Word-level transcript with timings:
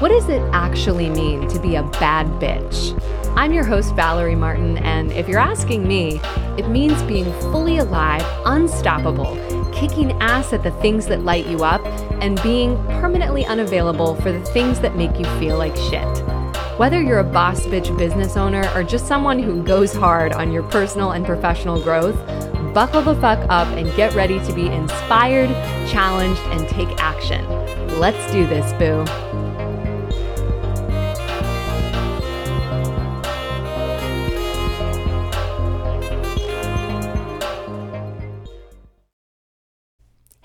What 0.00 0.08
does 0.08 0.30
it 0.30 0.40
actually 0.54 1.10
mean 1.10 1.46
to 1.48 1.58
be 1.58 1.76
a 1.76 1.82
bad 1.82 2.26
bitch? 2.40 2.98
I'm 3.36 3.52
your 3.52 3.64
host, 3.64 3.94
Valerie 3.94 4.34
Martin, 4.34 4.78
and 4.78 5.12
if 5.12 5.28
you're 5.28 5.38
asking 5.38 5.86
me, 5.86 6.22
it 6.56 6.70
means 6.70 7.02
being 7.02 7.30
fully 7.52 7.76
alive, 7.76 8.24
unstoppable, 8.46 9.36
kicking 9.74 10.12
ass 10.22 10.54
at 10.54 10.62
the 10.62 10.70
things 10.80 11.04
that 11.08 11.24
light 11.24 11.44
you 11.44 11.64
up, 11.64 11.84
and 12.22 12.42
being 12.42 12.82
permanently 12.84 13.44
unavailable 13.44 14.14
for 14.22 14.32
the 14.32 14.42
things 14.46 14.80
that 14.80 14.96
make 14.96 15.18
you 15.18 15.26
feel 15.38 15.58
like 15.58 15.76
shit. 15.76 16.08
Whether 16.78 17.02
you're 17.02 17.18
a 17.18 17.24
boss 17.24 17.66
bitch 17.66 17.94
business 17.98 18.38
owner 18.38 18.66
or 18.74 18.82
just 18.82 19.06
someone 19.06 19.38
who 19.38 19.62
goes 19.62 19.92
hard 19.92 20.32
on 20.32 20.50
your 20.50 20.62
personal 20.62 21.10
and 21.10 21.26
professional 21.26 21.78
growth, 21.78 22.16
buckle 22.72 23.02
the 23.02 23.16
fuck 23.16 23.40
up 23.50 23.68
and 23.76 23.94
get 23.96 24.14
ready 24.14 24.42
to 24.46 24.52
be 24.54 24.68
inspired, 24.68 25.50
challenged, 25.90 26.40
and 26.52 26.66
take 26.70 26.88
action. 27.02 27.46
Let's 28.00 28.32
do 28.32 28.46
this, 28.46 28.72
boo. 28.78 29.04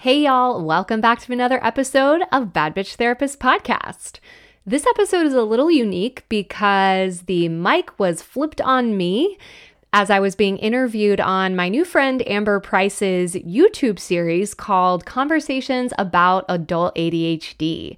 Hey, 0.05 0.21
y'all, 0.21 0.63
welcome 0.63 1.01
back 1.01 1.17
to 1.21 1.33
another 1.33 1.59
episode 1.65 2.21
of 2.31 2.53
Bad 2.53 2.75
Bitch 2.75 2.93
Therapist 2.93 3.39
Podcast. 3.39 4.19
This 4.63 4.85
episode 4.85 5.25
is 5.25 5.33
a 5.33 5.41
little 5.41 5.71
unique 5.71 6.25
because 6.29 7.21
the 7.21 7.49
mic 7.49 7.97
was 7.97 8.21
flipped 8.21 8.61
on 8.61 8.95
me 8.97 9.39
as 9.93 10.11
I 10.11 10.19
was 10.19 10.35
being 10.35 10.59
interviewed 10.59 11.19
on 11.19 11.55
my 11.55 11.69
new 11.69 11.83
friend 11.83 12.21
Amber 12.27 12.59
Price's 12.59 13.33
YouTube 13.33 13.97
series 13.97 14.53
called 14.53 15.07
Conversations 15.07 15.91
About 15.97 16.45
Adult 16.49 16.93
ADHD. 16.93 17.97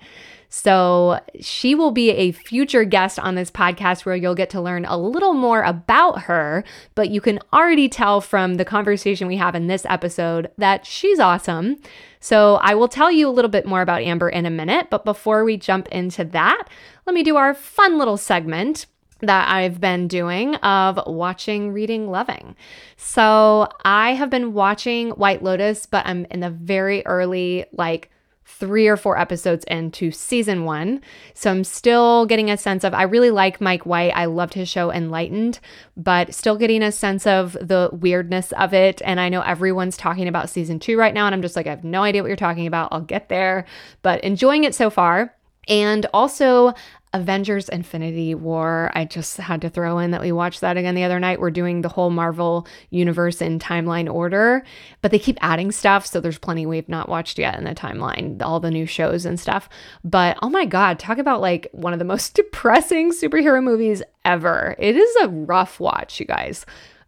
So 0.50 1.20
she 1.40 1.76
will 1.76 1.92
be 1.92 2.12
a 2.12 2.31
future 2.31 2.86
guest 2.86 3.20
on 3.20 3.36
this 3.36 3.52
podcast 3.52 4.06
where 4.06 4.16
you'll 4.16 4.36
get 4.36 4.50
to 4.52 4.62
learn 4.62 4.86
a 4.86 4.98
little 4.98 5.34
more 5.34 5.62
about 5.62 6.22
her. 6.23 6.64
But 6.95 7.09
you 7.09 7.20
can 7.20 7.39
already 7.52 7.89
tell 7.89 8.22
from 8.22 8.56
the 8.56 8.66
conversation 8.66 9.28
we 9.28 9.38
have 9.38 9.56
in 9.56 9.67
this 9.67 9.86
episode 9.89 10.50
that 10.58 10.86
she's 10.86 11.20
awesome. 11.20 11.78
So 12.20 12.56
I 12.56 12.76
will 12.76 12.88
tell 12.88 13.12
you 13.12 13.28
a 13.28 13.31
little 13.31 13.52
bit 13.52 13.66
more 13.66 13.81
about 13.81 14.02
Amber 14.02 14.30
in 14.30 14.45
a 14.45 14.50
minute. 14.50 14.88
But 14.89 15.06
before 15.06 15.44
we 15.44 15.58
jump 15.58 15.88
into 15.89 16.23
that, 16.26 16.64
let 17.06 17.14
me 17.14 17.23
do 17.23 17.36
our 17.36 17.54
fun 17.54 17.98
little 17.98 18.17
segment 18.17 18.86
that 19.20 19.50
I've 19.50 19.82
been 19.82 20.08
doing 20.08 20.56
of 20.58 21.00
watching, 21.08 21.72
reading, 21.73 22.09
loving. 22.09 22.56
So 22.98 23.67
I 23.84 24.14
have 24.14 24.30
been 24.30 24.54
watching 24.54 25.09
White 25.11 25.44
Lotus, 25.44 25.86
but 25.88 26.06
I'm 26.06 26.26
in 26.30 26.39
the 26.39 26.52
very 26.52 27.06
early, 27.06 27.66
like, 27.72 28.11
three 28.48 28.88
or 28.88 28.98
four 28.98 29.20
episodes 29.20 29.66
into 29.66 30.09
season 30.09 30.64
one. 30.64 31.02
So 31.34 31.52
I'm 31.52 31.64
still 31.64 32.26
getting 32.26 32.50
a 32.50 32.58
sense 32.58 32.84
of, 32.84 32.94
I 32.94 33.04
really 33.04 33.30
like 33.30 33.62
Mike 33.62 33.86
White. 33.86 34.14
I 34.16 34.26
loved 34.26 34.54
his 34.54 34.70
show 34.70 34.92
Enlightened, 34.92 35.59
but 35.95 36.34
still 36.34 36.58
getting 36.58 36.81
a 36.81 36.92
sense 36.92 37.28
of 37.28 37.54
the 37.54 37.89
weirdness 37.92 38.54
of 38.54 38.73
it. 38.73 39.02
And 39.06 39.20
I 39.20 39.30
know 39.30 39.42
everyone's 39.42 39.98
talking 39.98 40.28
about 40.28 40.50
season 40.50 40.80
two 40.80 40.98
right 40.98 41.14
now. 41.14 41.28
And 41.28 41.36
I'm 41.36 41.42
just 41.42 41.56
like, 41.56 41.67
I 41.67 41.72
have 41.72 41.84
no 41.84 42.04
idea 42.04 42.23
what 42.23 42.30
you're 42.30 42.36
talking 42.36 42.67
about. 42.67 42.89
I'll 42.92 43.02
get 43.02 43.30
there, 43.30 43.66
but 44.02 44.23
enjoying 44.23 44.64
it 44.64 44.73
so 44.73 44.89
far. 44.89 45.36
And 45.68 46.06
also, 46.14 46.73
Avengers 47.14 47.70
Infinity 47.70 48.36
War. 48.36 48.92
I 48.94 49.06
just 49.06 49.38
had 49.38 49.62
to 49.62 49.70
throw 49.70 49.98
in 50.00 50.12
that 50.12 50.22
we 50.22 50.32
watched 50.32 50.62
that 50.62 50.78
again 50.78 50.94
the 50.94 51.04
other 51.04 51.20
night. 51.20 51.40
We're 51.40 51.52
doing 51.52 51.82
the 51.82 51.90
whole 51.90 52.10
Marvel 52.10 52.68
universe 52.90 53.42
in 53.42 53.60
timeline 53.60 54.12
order, 54.14 54.64
but 55.02 55.12
they 55.12 55.20
keep 55.20 55.38
adding 55.42 55.72
stuff. 55.72 56.06
So 56.06 56.20
there's 56.20 56.38
plenty 56.38 56.66
we've 56.66 56.90
not 56.90 57.10
watched 57.10 57.40
yet 57.40 57.58
in 57.58 57.64
the 57.64 57.73
timeline, 57.73 58.42
all 58.42 58.60
the 58.60 58.72
new 58.72 58.86
shows 58.86 59.26
and 59.26 59.40
stuff. 59.40 59.70
But 60.04 60.38
oh 60.42 60.50
my 60.50 60.66
God, 60.66 61.00
talk 61.00 61.18
about 61.18 61.42
like 61.42 61.68
one 61.72 61.94
of 61.94 62.00
the 62.00 62.06
most 62.06 62.34
depressing 62.36 63.12
superhero 63.12 63.64
movies 63.64 64.04
ever. 64.26 64.76
It 64.78 64.95
is 64.98 65.16
a 65.22 65.30
rough 65.30 65.80
watch, 65.80 66.20
you 66.20 66.26
guys. 66.26 66.66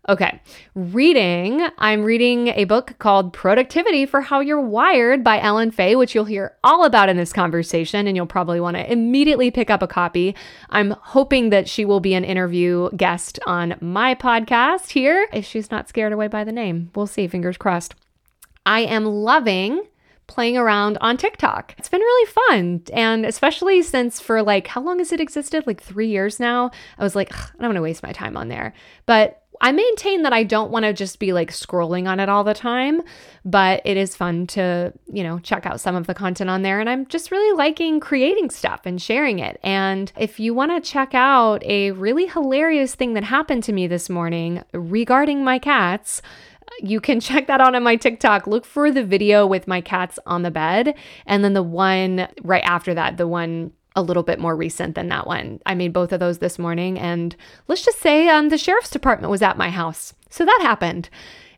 Okay, 0.09 0.41
reading. 0.73 1.67
I'm 1.77 2.03
reading 2.03 2.47
a 2.47 2.63
book 2.63 2.95
called 2.97 3.31
Productivity 3.31 4.07
for 4.07 4.21
How 4.21 4.39
You're 4.39 4.59
Wired 4.59 5.23
by 5.23 5.39
Ellen 5.39 5.69
Faye, 5.69 5.95
which 5.95 6.15
you'll 6.15 6.25
hear 6.25 6.57
all 6.63 6.83
about 6.83 7.09
in 7.09 7.17
this 7.17 7.31
conversation, 7.31 8.07
and 8.07 8.17
you'll 8.17 8.25
probably 8.25 8.59
want 8.59 8.75
to 8.75 8.91
immediately 8.91 9.51
pick 9.51 9.69
up 9.69 9.83
a 9.83 9.87
copy. 9.87 10.35
I'm 10.71 10.95
hoping 10.99 11.51
that 11.51 11.69
she 11.69 11.85
will 11.85 11.99
be 11.99 12.15
an 12.15 12.23
interview 12.23 12.89
guest 12.97 13.37
on 13.45 13.75
my 13.81 14.15
podcast 14.15 14.89
here, 14.89 15.29
if 15.31 15.45
she's 15.45 15.69
not 15.69 15.87
scared 15.87 16.11
away 16.11 16.27
by 16.27 16.43
the 16.43 16.51
name. 16.51 16.89
We'll 16.95 17.05
see, 17.05 17.27
fingers 17.27 17.57
crossed. 17.57 17.93
I 18.65 18.79
am 18.79 19.05
loving 19.05 19.83
playing 20.25 20.57
around 20.57 20.97
on 21.01 21.17
TikTok. 21.17 21.75
It's 21.77 21.89
been 21.89 22.01
really 22.01 22.31
fun. 22.31 22.81
And 22.93 23.27
especially 23.27 23.83
since 23.83 24.19
for 24.19 24.41
like, 24.41 24.67
how 24.67 24.81
long 24.81 24.99
has 24.99 25.11
it 25.11 25.19
existed? 25.19 25.67
Like 25.67 25.81
three 25.81 26.07
years 26.07 26.39
now. 26.39 26.71
I 26.97 27.03
was 27.03 27.15
like, 27.15 27.31
I 27.31 27.47
don't 27.59 27.69
want 27.69 27.75
to 27.75 27.81
waste 27.81 28.03
my 28.03 28.11
time 28.11 28.37
on 28.37 28.47
there. 28.47 28.73
But 29.05 29.38
I 29.61 29.71
maintain 29.71 30.23
that 30.23 30.33
I 30.33 30.43
don't 30.43 30.71
want 30.71 30.85
to 30.85 30.93
just 30.93 31.19
be 31.19 31.33
like 31.33 31.51
scrolling 31.51 32.07
on 32.07 32.19
it 32.19 32.29
all 32.29 32.43
the 32.43 32.53
time, 32.53 33.01
but 33.43 33.81
it 33.83 33.97
is 33.97 34.15
fun 34.15 34.47
to, 34.47 34.93
you 35.11 35.23
know, 35.23 35.39
check 35.39 35.65
out 35.65 35.81
some 35.81 35.95
of 35.95 36.07
the 36.07 36.13
content 36.13 36.49
on 36.49 36.61
there. 36.61 36.79
And 36.79 36.89
I'm 36.89 37.05
just 37.07 37.31
really 37.31 37.57
liking 37.57 37.99
creating 37.99 38.49
stuff 38.49 38.81
and 38.85 39.01
sharing 39.01 39.39
it. 39.39 39.59
And 39.63 40.11
if 40.17 40.39
you 40.39 40.53
want 40.53 40.71
to 40.71 40.89
check 40.89 41.13
out 41.13 41.63
a 41.65 41.91
really 41.91 42.27
hilarious 42.27 42.95
thing 42.95 43.13
that 43.15 43.23
happened 43.23 43.63
to 43.65 43.73
me 43.73 43.87
this 43.87 44.09
morning 44.09 44.63
regarding 44.73 45.43
my 45.43 45.59
cats, 45.59 46.21
you 46.81 47.01
can 47.01 47.19
check 47.19 47.47
that 47.47 47.61
out 47.61 47.75
on 47.75 47.83
my 47.83 47.95
TikTok. 47.95 48.47
Look 48.47 48.65
for 48.65 48.91
the 48.91 49.03
video 49.03 49.45
with 49.45 49.67
my 49.67 49.81
cats 49.81 50.19
on 50.25 50.43
the 50.43 50.51
bed. 50.51 50.95
And 51.25 51.43
then 51.43 51.53
the 51.53 51.63
one 51.63 52.27
right 52.43 52.63
after 52.63 52.93
that, 52.93 53.17
the 53.17 53.27
one 53.27 53.71
a 53.99 54.01
little 54.01 54.23
bit 54.23 54.39
more 54.39 54.55
recent 54.55 54.95
than 54.95 55.09
that 55.09 55.27
one. 55.27 55.59
I 55.65 55.75
made 55.75 55.93
both 55.93 56.11
of 56.11 56.19
those 56.19 56.39
this 56.39 56.57
morning, 56.57 56.97
and 56.97 57.35
let's 57.67 57.83
just 57.83 57.99
say 57.99 58.27
um, 58.29 58.49
the 58.49 58.57
sheriff's 58.57 58.89
department 58.89 59.31
was 59.31 59.41
at 59.41 59.57
my 59.57 59.69
house. 59.69 60.13
So 60.29 60.45
that 60.45 60.59
happened. 60.61 61.09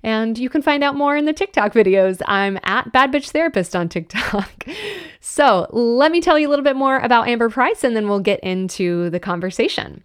And 0.04 0.38
you 0.38 0.50
can 0.50 0.64
find 0.64 0.84
out 0.84 0.96
more 0.96 1.16
in 1.16 1.26
the 1.26 1.34
TikTok 1.34 1.74
videos. 1.74 2.22
I'm 2.26 2.60
at 2.64 2.92
Bad 2.92 3.12
Bitch 3.12 3.30
Therapist 3.30 3.76
on 3.76 3.88
TikTok. 3.88 4.66
so 5.20 5.68
let 5.72 6.12
me 6.12 6.22
tell 6.22 6.40
you 6.40 6.48
a 6.48 6.50
little 6.50 6.66
bit 6.66 6.76
more 6.76 6.98
about 6.98 7.28
Amber 7.28 7.50
Price, 7.50 7.84
and 7.84 7.96
then 7.96 8.10
we'll 8.10 8.20
get 8.20 8.40
into 8.40 9.10
the 9.12 9.20
conversation. 9.20 10.04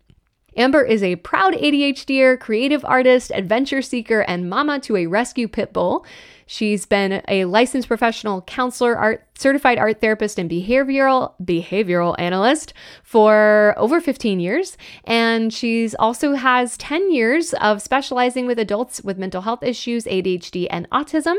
Amber 0.56 0.82
is 0.82 1.02
a 1.02 1.16
proud 1.16 1.52
ADHDer, 1.52 2.40
creative 2.40 2.84
artist, 2.84 3.30
adventure 3.34 3.82
seeker, 3.82 4.20
and 4.22 4.48
mama 4.48 4.80
to 4.80 4.96
a 4.96 5.06
rescue 5.06 5.48
pit 5.48 5.72
bull. 5.72 6.06
She's 6.46 6.86
been 6.86 7.22
a 7.28 7.44
licensed 7.44 7.88
professional 7.88 8.40
counselor, 8.42 8.96
art 8.96 9.26
certified 9.36 9.78
art 9.78 10.00
therapist, 10.00 10.38
and 10.38 10.48
behavioral 10.48 11.32
behavioral 11.42 12.14
analyst 12.18 12.72
for 13.02 13.74
over 13.76 14.00
15 14.00 14.40
years. 14.40 14.78
And 15.04 15.52
she's 15.52 15.94
also 15.96 16.34
has 16.34 16.78
10 16.78 17.12
years 17.12 17.52
of 17.54 17.82
specializing 17.82 18.46
with 18.46 18.58
adults 18.58 19.02
with 19.02 19.18
mental 19.18 19.42
health 19.42 19.62
issues, 19.62 20.04
ADHD, 20.04 20.68
and 20.70 20.88
autism. 20.90 21.34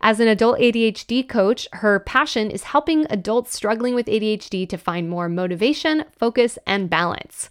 As 0.00 0.20
an 0.20 0.28
adult 0.28 0.58
ADHD 0.60 1.28
coach, 1.28 1.68
her 1.72 2.00
passion 2.00 2.50
is 2.50 2.62
helping 2.62 3.06
adults 3.10 3.54
struggling 3.54 3.94
with 3.94 4.06
ADHD 4.06 4.66
to 4.68 4.78
find 4.78 5.10
more 5.10 5.28
motivation, 5.28 6.04
focus, 6.16 6.56
and 6.66 6.88
balance. 6.88 7.50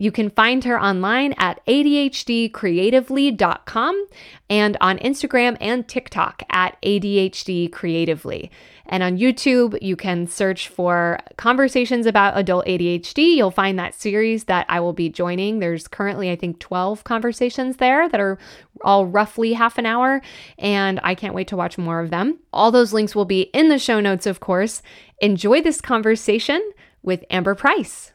You 0.00 0.10
can 0.10 0.30
find 0.30 0.64
her 0.64 0.82
online 0.82 1.34
at 1.36 1.64
ADHDcreatively.com 1.66 4.06
and 4.48 4.76
on 4.80 4.98
Instagram 4.98 5.58
and 5.60 5.86
TikTok 5.86 6.42
at 6.48 6.80
adhdcreatively. 6.80 8.48
And 8.86 9.02
on 9.02 9.18
YouTube, 9.18 9.76
you 9.82 9.96
can 9.96 10.26
search 10.26 10.68
for 10.68 11.18
Conversations 11.36 12.06
About 12.06 12.38
Adult 12.38 12.64
ADHD. 12.64 13.36
You'll 13.36 13.50
find 13.50 13.78
that 13.78 13.94
series 13.94 14.44
that 14.44 14.64
I 14.70 14.80
will 14.80 14.94
be 14.94 15.10
joining. 15.10 15.58
There's 15.58 15.86
currently, 15.86 16.30
I 16.30 16.36
think, 16.36 16.60
12 16.60 17.04
conversations 17.04 17.76
there 17.76 18.08
that 18.08 18.20
are 18.20 18.38
all 18.82 19.04
roughly 19.04 19.52
half 19.52 19.76
an 19.76 19.84
hour, 19.84 20.22
and 20.58 20.98
I 21.02 21.14
can't 21.14 21.34
wait 21.34 21.48
to 21.48 21.56
watch 21.56 21.76
more 21.76 22.00
of 22.00 22.08
them. 22.08 22.38
All 22.54 22.72
those 22.72 22.94
links 22.94 23.14
will 23.14 23.26
be 23.26 23.50
in 23.52 23.68
the 23.68 23.78
show 23.78 24.00
notes, 24.00 24.24
of 24.24 24.40
course. 24.40 24.80
Enjoy 25.20 25.60
this 25.60 25.82
conversation 25.82 26.72
with 27.02 27.22
Amber 27.28 27.54
Price. 27.54 28.12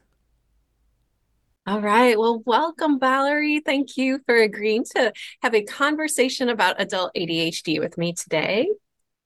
All 1.68 1.82
right. 1.82 2.18
Well, 2.18 2.44
welcome, 2.46 3.00
Valerie. 3.00 3.60
Thank 3.60 3.98
you 3.98 4.20
for 4.28 4.36
agreeing 4.36 4.84
to 4.96 5.12
have 5.42 5.56
a 5.56 5.64
conversation 5.64 6.50
about 6.50 6.80
adult 6.80 7.12
ADHD 7.16 7.80
with 7.80 7.98
me 7.98 8.14
today. 8.14 8.70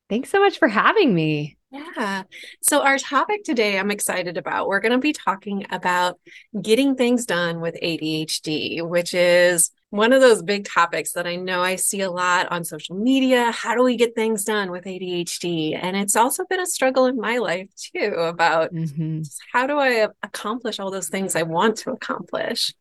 Thanks 0.09 0.30
so 0.30 0.39
much 0.39 0.57
for 0.57 0.69
having 0.69 1.13
me. 1.13 1.57
Yeah. 1.69 2.24
So, 2.62 2.81
our 2.81 2.97
topic 2.97 3.44
today, 3.44 3.77
I'm 3.77 3.91
excited 3.91 4.38
about. 4.38 4.69
We're 4.69 4.80
going 4.80 4.94
to 4.94 5.00
be 5.00 5.12
talking 5.12 5.65
about 5.69 6.18
getting 6.59 6.95
things 6.95 7.25
done 7.25 7.59
with 7.59 7.75
ADHD, 7.83 8.88
which 8.88 9.13
is 9.13 9.71
one 9.89 10.13
of 10.13 10.21
those 10.21 10.44
big 10.44 10.65
topics 10.65 11.13
that 11.13 11.25
I 11.25 11.36
know 11.36 11.62
I 11.62 11.75
see 11.75 12.01
a 12.01 12.12
lot 12.12 12.51
on 12.51 12.63
social 12.63 12.95
media. 12.95 13.51
How 13.51 13.75
do 13.75 13.83
we 13.83 13.95
get 13.95 14.13
things 14.13 14.44
done 14.44 14.69
with 14.69 14.86
ADHD? 14.86 15.77
And 15.80 15.97
it's 15.97 16.15
also 16.15 16.45
been 16.45 16.59
a 16.59 16.68
struggle 16.68 17.07
in 17.07 17.18
my 17.18 17.39
life 17.39 17.69
too 17.75 18.13
about 18.18 18.74
mm-hmm. 18.74 19.21
how 19.51 19.65
do 19.65 19.80
I 19.80 20.07
accomplish 20.21 20.80
all 20.80 20.91
those 20.91 21.09
things 21.09 21.36
I 21.36 21.44
want 21.44 21.77
to 21.77 21.91
accomplish? 21.91 22.74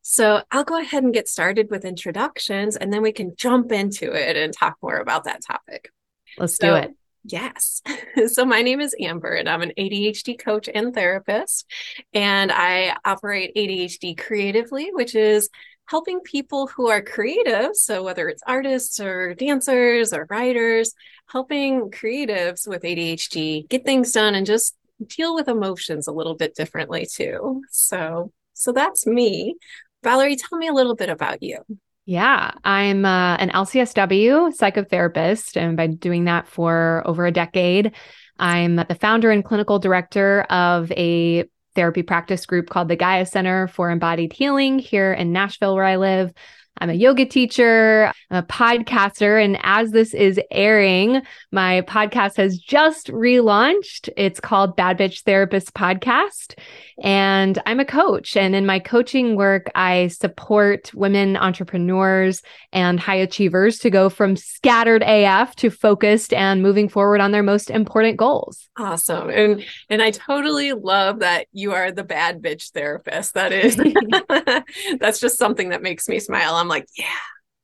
So 0.00 0.42
I'll 0.50 0.64
go 0.64 0.80
ahead 0.80 1.02
and 1.02 1.12
get 1.12 1.28
started 1.28 1.68
with 1.68 1.84
introductions 1.84 2.76
and 2.76 2.92
then 2.92 3.02
we 3.02 3.12
can 3.12 3.34
jump 3.36 3.70
into 3.72 4.12
it 4.12 4.36
and 4.36 4.52
talk 4.52 4.76
more 4.82 4.98
about 4.98 5.24
that 5.24 5.42
topic. 5.46 5.90
Let's 6.38 6.56
so, 6.56 6.68
do 6.68 6.74
it. 6.76 6.90
Yes. 7.24 7.82
So 8.28 8.46
my 8.46 8.62
name 8.62 8.80
is 8.80 8.94
Amber 8.98 9.34
and 9.34 9.46
I'm 9.46 9.60
an 9.60 9.72
ADHD 9.78 10.38
coach 10.38 10.70
and 10.74 10.94
therapist. 10.94 11.70
And 12.14 12.50
I 12.50 12.96
operate 13.04 13.54
ADHD 13.54 14.16
creatively, 14.16 14.88
which 14.90 15.14
is 15.14 15.50
helping 15.86 16.20
people 16.20 16.66
who 16.66 16.88
are 16.88 17.00
creative. 17.00 17.70
So 17.74 18.02
whether 18.02 18.28
it's 18.28 18.42
artists 18.46 19.00
or 19.00 19.34
dancers 19.34 20.12
or 20.12 20.26
writers, 20.28 20.92
helping 21.28 21.90
creatives 21.90 22.68
with 22.68 22.82
ADHD 22.82 23.68
get 23.68 23.84
things 23.84 24.12
done 24.12 24.34
and 24.34 24.46
just 24.46 24.76
deal 25.04 25.34
with 25.34 25.48
emotions 25.48 26.06
a 26.06 26.12
little 26.12 26.34
bit 26.34 26.54
differently 26.54 27.06
too. 27.06 27.62
So 27.70 28.32
so 28.54 28.72
that's 28.72 29.06
me. 29.06 29.56
Valerie, 30.02 30.36
tell 30.36 30.58
me 30.58 30.68
a 30.68 30.72
little 30.72 30.94
bit 30.94 31.10
about 31.10 31.42
you. 31.42 31.58
Yeah, 32.06 32.52
I'm 32.64 33.04
uh, 33.04 33.36
an 33.36 33.50
LCSW 33.50 34.56
psychotherapist, 34.56 35.56
and 35.56 35.76
by 35.76 35.88
doing 35.88 36.24
that 36.24 36.46
for 36.46 37.02
over 37.04 37.26
a 37.26 37.32
decade, 37.32 37.92
I'm 38.38 38.76
the 38.76 38.96
founder 39.00 39.30
and 39.30 39.44
clinical 39.44 39.80
director 39.80 40.42
of 40.42 40.92
a 40.92 41.44
therapy 41.76 42.02
practice 42.02 42.44
group 42.44 42.68
called 42.68 42.88
the 42.88 42.96
Gaia 42.96 43.24
Center 43.24 43.68
for 43.68 43.90
Embodied 43.90 44.32
Healing 44.32 44.80
here 44.80 45.12
in 45.12 45.32
Nashville, 45.32 45.76
where 45.76 45.84
I 45.84 45.96
live. 45.96 46.32
I'm 46.78 46.90
a 46.90 46.94
yoga 46.94 47.24
teacher, 47.24 48.12
I'm 48.30 48.44
a 48.44 48.46
podcaster, 48.46 49.42
and 49.42 49.58
as 49.62 49.92
this 49.92 50.12
is 50.12 50.38
airing, 50.50 51.22
my 51.50 51.82
podcast 51.82 52.36
has 52.36 52.58
just 52.58 53.08
relaunched. 53.08 54.10
It's 54.16 54.40
called 54.40 54.76
Bad 54.76 54.98
Bitch 54.98 55.22
Therapist 55.22 55.72
Podcast. 55.72 56.58
And 57.02 57.60
I'm 57.66 57.80
a 57.80 57.84
coach. 57.84 58.36
And 58.36 58.54
in 58.54 58.64
my 58.64 58.78
coaching 58.78 59.36
work, 59.36 59.70
I 59.74 60.08
support 60.08 60.92
women 60.94 61.36
entrepreneurs 61.36 62.42
and 62.72 62.98
high 62.98 63.16
achievers 63.16 63.78
to 63.80 63.90
go 63.90 64.08
from 64.08 64.36
scattered 64.36 65.02
AF 65.06 65.54
to 65.56 65.70
focused 65.70 66.32
and 66.32 66.62
moving 66.62 66.88
forward 66.88 67.20
on 67.20 67.32
their 67.32 67.42
most 67.42 67.70
important 67.70 68.16
goals. 68.16 68.68
Awesome. 68.78 69.28
And 69.30 69.64
and 69.90 70.02
I 70.02 70.10
totally 70.10 70.72
love 70.72 71.20
that 71.20 71.46
you 71.52 71.72
are 71.72 71.92
the 71.92 72.04
bad 72.04 72.42
bitch 72.42 72.70
therapist. 72.72 73.34
That 73.34 73.52
is 73.52 73.76
that's 74.98 75.20
just 75.20 75.38
something 75.38 75.70
that 75.70 75.82
makes 75.82 76.08
me 76.08 76.18
smile. 76.18 76.54
I'm 76.54 76.65
like, 76.68 76.86
yeah, 76.96 77.06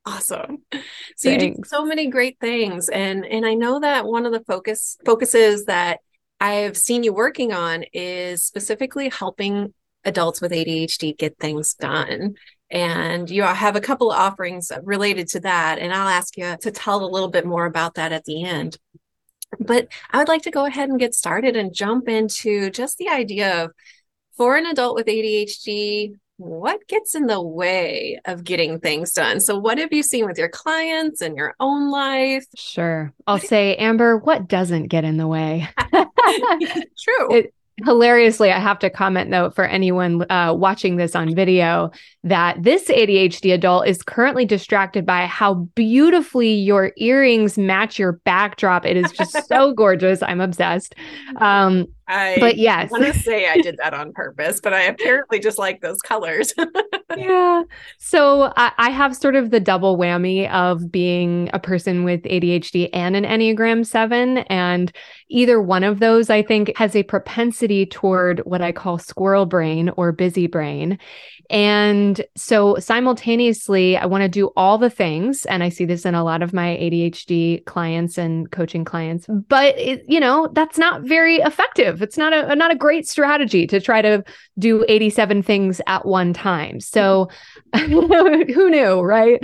awesome 0.04 0.58
so 1.16 1.30
Thanks. 1.30 1.44
you 1.44 1.54
do 1.54 1.62
so 1.64 1.84
many 1.84 2.08
great 2.08 2.36
things 2.40 2.88
and 2.88 3.24
and 3.24 3.46
i 3.46 3.54
know 3.54 3.78
that 3.78 4.04
one 4.04 4.26
of 4.26 4.32
the 4.32 4.42
focus 4.48 4.98
focuses 5.04 5.66
that 5.66 6.00
I've 6.42 6.76
seen 6.76 7.04
you 7.04 7.12
working 7.12 7.52
on 7.52 7.84
is 7.92 8.42
specifically 8.42 9.08
helping 9.08 9.72
adults 10.04 10.40
with 10.40 10.50
ADHD 10.50 11.16
get 11.16 11.38
things 11.38 11.74
done. 11.74 12.34
And 12.68 13.30
you 13.30 13.44
have 13.44 13.76
a 13.76 13.80
couple 13.80 14.10
of 14.10 14.18
offerings 14.18 14.72
related 14.82 15.28
to 15.28 15.40
that. 15.40 15.78
And 15.78 15.94
I'll 15.94 16.08
ask 16.08 16.36
you 16.36 16.56
to 16.62 16.72
tell 16.72 17.04
a 17.04 17.06
little 17.06 17.28
bit 17.28 17.46
more 17.46 17.64
about 17.64 17.94
that 17.94 18.10
at 18.10 18.24
the 18.24 18.42
end. 18.42 18.76
But 19.60 19.86
I 20.10 20.18
would 20.18 20.26
like 20.26 20.42
to 20.42 20.50
go 20.50 20.64
ahead 20.64 20.88
and 20.88 20.98
get 20.98 21.14
started 21.14 21.54
and 21.54 21.72
jump 21.72 22.08
into 22.08 22.70
just 22.70 22.98
the 22.98 23.08
idea 23.08 23.62
of 23.62 23.70
for 24.36 24.56
an 24.56 24.66
adult 24.66 24.96
with 24.96 25.06
ADHD, 25.06 26.14
what 26.42 26.86
gets 26.88 27.14
in 27.14 27.26
the 27.26 27.40
way 27.40 28.18
of 28.24 28.44
getting 28.44 28.80
things 28.80 29.12
done? 29.12 29.40
So, 29.40 29.56
what 29.58 29.78
have 29.78 29.92
you 29.92 30.02
seen 30.02 30.26
with 30.26 30.38
your 30.38 30.48
clients 30.48 31.20
and 31.20 31.36
your 31.36 31.54
own 31.60 31.90
life? 31.90 32.44
Sure. 32.56 33.12
I'll 33.26 33.38
say, 33.38 33.76
Amber, 33.76 34.18
what 34.18 34.48
doesn't 34.48 34.88
get 34.88 35.04
in 35.04 35.16
the 35.16 35.28
way? 35.28 35.68
True. 35.92 37.34
It, 37.34 37.54
hilariously, 37.84 38.50
I 38.50 38.58
have 38.58 38.78
to 38.80 38.90
comment 38.90 39.30
though 39.30 39.50
for 39.50 39.64
anyone 39.64 40.30
uh, 40.30 40.52
watching 40.52 40.96
this 40.96 41.14
on 41.14 41.34
video 41.34 41.90
that 42.24 42.62
this 42.62 42.88
ADHD 42.88 43.54
adult 43.54 43.86
is 43.86 44.02
currently 44.02 44.44
distracted 44.44 45.06
by 45.06 45.26
how 45.26 45.54
beautifully 45.54 46.52
your 46.52 46.92
earrings 46.96 47.56
match 47.56 47.98
your 47.98 48.12
backdrop. 48.24 48.84
It 48.84 48.96
is 48.96 49.10
just 49.12 49.46
so 49.46 49.72
gorgeous. 49.76 50.22
I'm 50.22 50.40
obsessed. 50.40 50.94
Um, 51.36 51.86
I 52.12 52.36
but 52.38 52.58
yes, 52.58 52.92
I 52.92 52.98
want 52.98 53.12
to 53.12 53.18
say 53.18 53.48
I 53.48 53.56
did 53.58 53.78
that 53.78 53.94
on 53.94 54.12
purpose, 54.12 54.60
but 54.60 54.74
I 54.74 54.82
apparently 54.82 55.40
just 55.40 55.58
like 55.58 55.80
those 55.80 56.00
colors. 56.02 56.52
yeah. 57.16 57.62
So 57.98 58.52
I, 58.56 58.72
I, 58.78 58.90
have 58.90 59.16
sort 59.16 59.34
of 59.34 59.50
the 59.50 59.60
double 59.60 59.96
whammy 59.96 60.50
of 60.50 60.92
being 60.92 61.48
a 61.52 61.58
person 61.58 62.04
with 62.04 62.22
ADHD 62.22 62.90
and 62.92 63.16
an 63.16 63.24
Enneagram 63.24 63.86
7. 63.86 64.38
And 64.38 64.92
either 65.30 65.60
one 65.60 65.84
of 65.84 66.00
those, 66.00 66.28
I 66.28 66.42
think, 66.42 66.76
has 66.76 66.94
a 66.94 67.02
propensity 67.02 67.86
toward 67.86 68.40
what 68.40 68.60
I 68.60 68.72
call 68.72 68.98
squirrel 68.98 69.46
brain 69.46 69.90
or 69.96 70.12
busy 70.12 70.46
brain. 70.46 70.98
And 71.50 72.24
so 72.36 72.76
simultaneously, 72.78 73.96
I 73.96 74.06
want 74.06 74.22
to 74.22 74.28
do 74.28 74.50
all 74.56 74.78
the 74.78 74.90
things. 74.90 75.44
And 75.46 75.62
I 75.62 75.68
see 75.68 75.84
this 75.84 76.06
in 76.06 76.14
a 76.14 76.24
lot 76.24 76.42
of 76.42 76.52
my 76.52 76.68
ADHD 76.80 77.64
clients 77.64 78.18
and 78.18 78.50
coaching 78.50 78.84
clients, 78.84 79.26
but 79.28 79.78
it, 79.78 80.04
you 80.08 80.20
know, 80.20 80.48
that's 80.52 80.78
not 80.78 81.02
very 81.02 81.36
effective. 81.36 82.02
It's 82.02 82.16
not 82.16 82.32
a, 82.32 82.54
not 82.56 82.72
a 82.72 82.76
great 82.76 83.06
strategy 83.06 83.66
to 83.66 83.80
try 83.80 84.02
to 84.02 84.24
do 84.58 84.84
87 84.88 85.42
things 85.42 85.80
at 85.86 86.06
one 86.06 86.32
time. 86.32 86.80
So 86.80 87.28
who 87.76 88.70
knew, 88.70 89.00
right? 89.00 89.42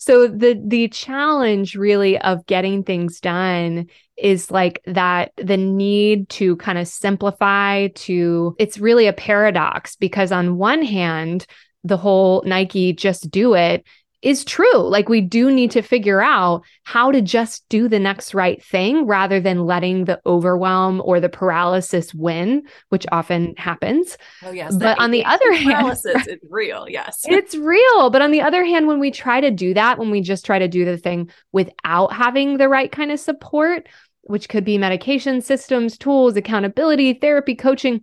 So 0.00 0.28
the 0.28 0.58
the 0.66 0.88
challenge 0.88 1.74
really 1.74 2.18
of 2.18 2.46
getting 2.46 2.84
things 2.84 3.20
done 3.20 3.86
is 4.20 4.50
like 4.50 4.80
that 4.86 5.32
the 5.36 5.56
need 5.56 6.28
to 6.28 6.56
kind 6.56 6.78
of 6.78 6.86
simplify 6.86 7.88
to 7.88 8.54
it's 8.58 8.78
really 8.78 9.06
a 9.06 9.12
paradox 9.12 9.96
because 9.96 10.32
on 10.32 10.58
one 10.58 10.82
hand 10.82 11.46
the 11.84 11.96
whole 11.96 12.42
Nike 12.44 12.92
just 12.92 13.30
do 13.30 13.54
it 13.54 13.84
is 14.22 14.44
true. 14.44 14.76
Like 14.76 15.08
we 15.08 15.20
do 15.20 15.50
need 15.50 15.70
to 15.72 15.82
figure 15.82 16.20
out 16.20 16.62
how 16.84 17.10
to 17.10 17.22
just 17.22 17.66
do 17.68 17.88
the 17.88 17.98
next 17.98 18.34
right 18.34 18.62
thing 18.62 19.06
rather 19.06 19.40
than 19.40 19.64
letting 19.64 20.04
the 20.04 20.20
overwhelm 20.26 21.00
or 21.04 21.20
the 21.20 21.28
paralysis 21.28 22.12
win, 22.12 22.64
which 22.90 23.06
often 23.10 23.54
happens. 23.56 24.18
Oh 24.42 24.50
yes. 24.50 24.76
But 24.76 25.00
on 25.00 25.10
the 25.10 25.24
other 25.24 25.52
hand, 25.52 25.72
paralysis 25.72 26.26
is 26.26 26.38
real. 26.50 26.86
Yes. 26.88 27.22
it's 27.24 27.54
real. 27.54 28.10
But 28.10 28.22
on 28.22 28.30
the 28.30 28.42
other 28.42 28.64
hand, 28.64 28.86
when 28.86 29.00
we 29.00 29.10
try 29.10 29.40
to 29.40 29.50
do 29.50 29.72
that, 29.74 29.98
when 29.98 30.10
we 30.10 30.20
just 30.20 30.44
try 30.44 30.58
to 30.58 30.68
do 30.68 30.84
the 30.84 30.98
thing 30.98 31.30
without 31.52 32.12
having 32.12 32.58
the 32.58 32.68
right 32.68 32.92
kind 32.92 33.10
of 33.10 33.20
support, 33.20 33.88
which 34.30 34.48
could 34.48 34.64
be 34.64 34.78
medication 34.78 35.40
systems, 35.40 35.98
tools, 35.98 36.36
accountability, 36.36 37.14
therapy, 37.14 37.54
coaching, 37.54 38.02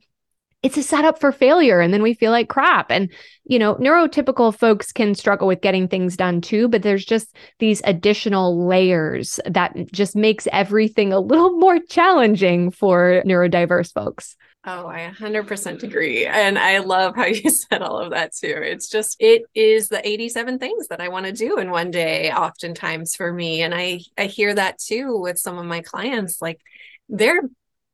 it's 0.63 0.77
a 0.77 0.83
setup 0.83 1.19
for 1.19 1.31
failure 1.31 1.79
and 1.79 1.93
then 1.93 2.01
we 2.01 2.13
feel 2.13 2.31
like 2.31 2.49
crap. 2.49 2.91
And 2.91 3.11
you 3.47 3.57
know 3.57 3.75
neurotypical 3.75 4.55
folks 4.55 4.91
can 4.91 5.15
struggle 5.15 5.47
with 5.47 5.61
getting 5.61 5.87
things 5.87 6.17
done 6.17 6.41
too 6.41 6.67
but 6.67 6.83
there's 6.83 7.05
just 7.05 7.35
these 7.59 7.81
additional 7.85 8.67
layers 8.67 9.39
that 9.45 9.73
just 9.91 10.15
makes 10.15 10.47
everything 10.51 11.13
a 11.13 11.19
little 11.19 11.51
more 11.57 11.79
challenging 11.89 12.69
for 12.69 13.23
neurodiverse 13.25 13.93
folks 13.93 14.35
Oh, 14.69 14.85
I 14.87 15.09
100% 15.17 15.83
agree. 15.83 16.25
And 16.25 16.59
I 16.59 16.79
love 16.79 17.15
how 17.15 17.25
you 17.25 17.49
said 17.49 17.81
all 17.81 17.99
of 17.99 18.11
that 18.11 18.35
too. 18.35 18.53
It's 18.61 18.89
just, 18.89 19.15
it 19.17 19.43
is 19.55 19.87
the 19.87 20.05
87 20.05 20.59
things 20.59 20.89
that 20.89 20.99
I 20.99 21.07
want 21.07 21.25
to 21.25 21.31
do 21.31 21.57
in 21.57 21.71
one 21.71 21.89
day, 21.89 22.33
oftentimes 22.33 23.15
for 23.15 23.31
me. 23.31 23.61
And 23.61 23.73
I, 23.73 24.01
I 24.17 24.25
hear 24.25 24.53
that 24.53 24.77
too 24.77 25.17
with 25.17 25.39
some 25.39 25.57
of 25.57 25.65
my 25.65 25.79
clients. 25.79 26.41
Like 26.41 26.59
they're 27.07 27.43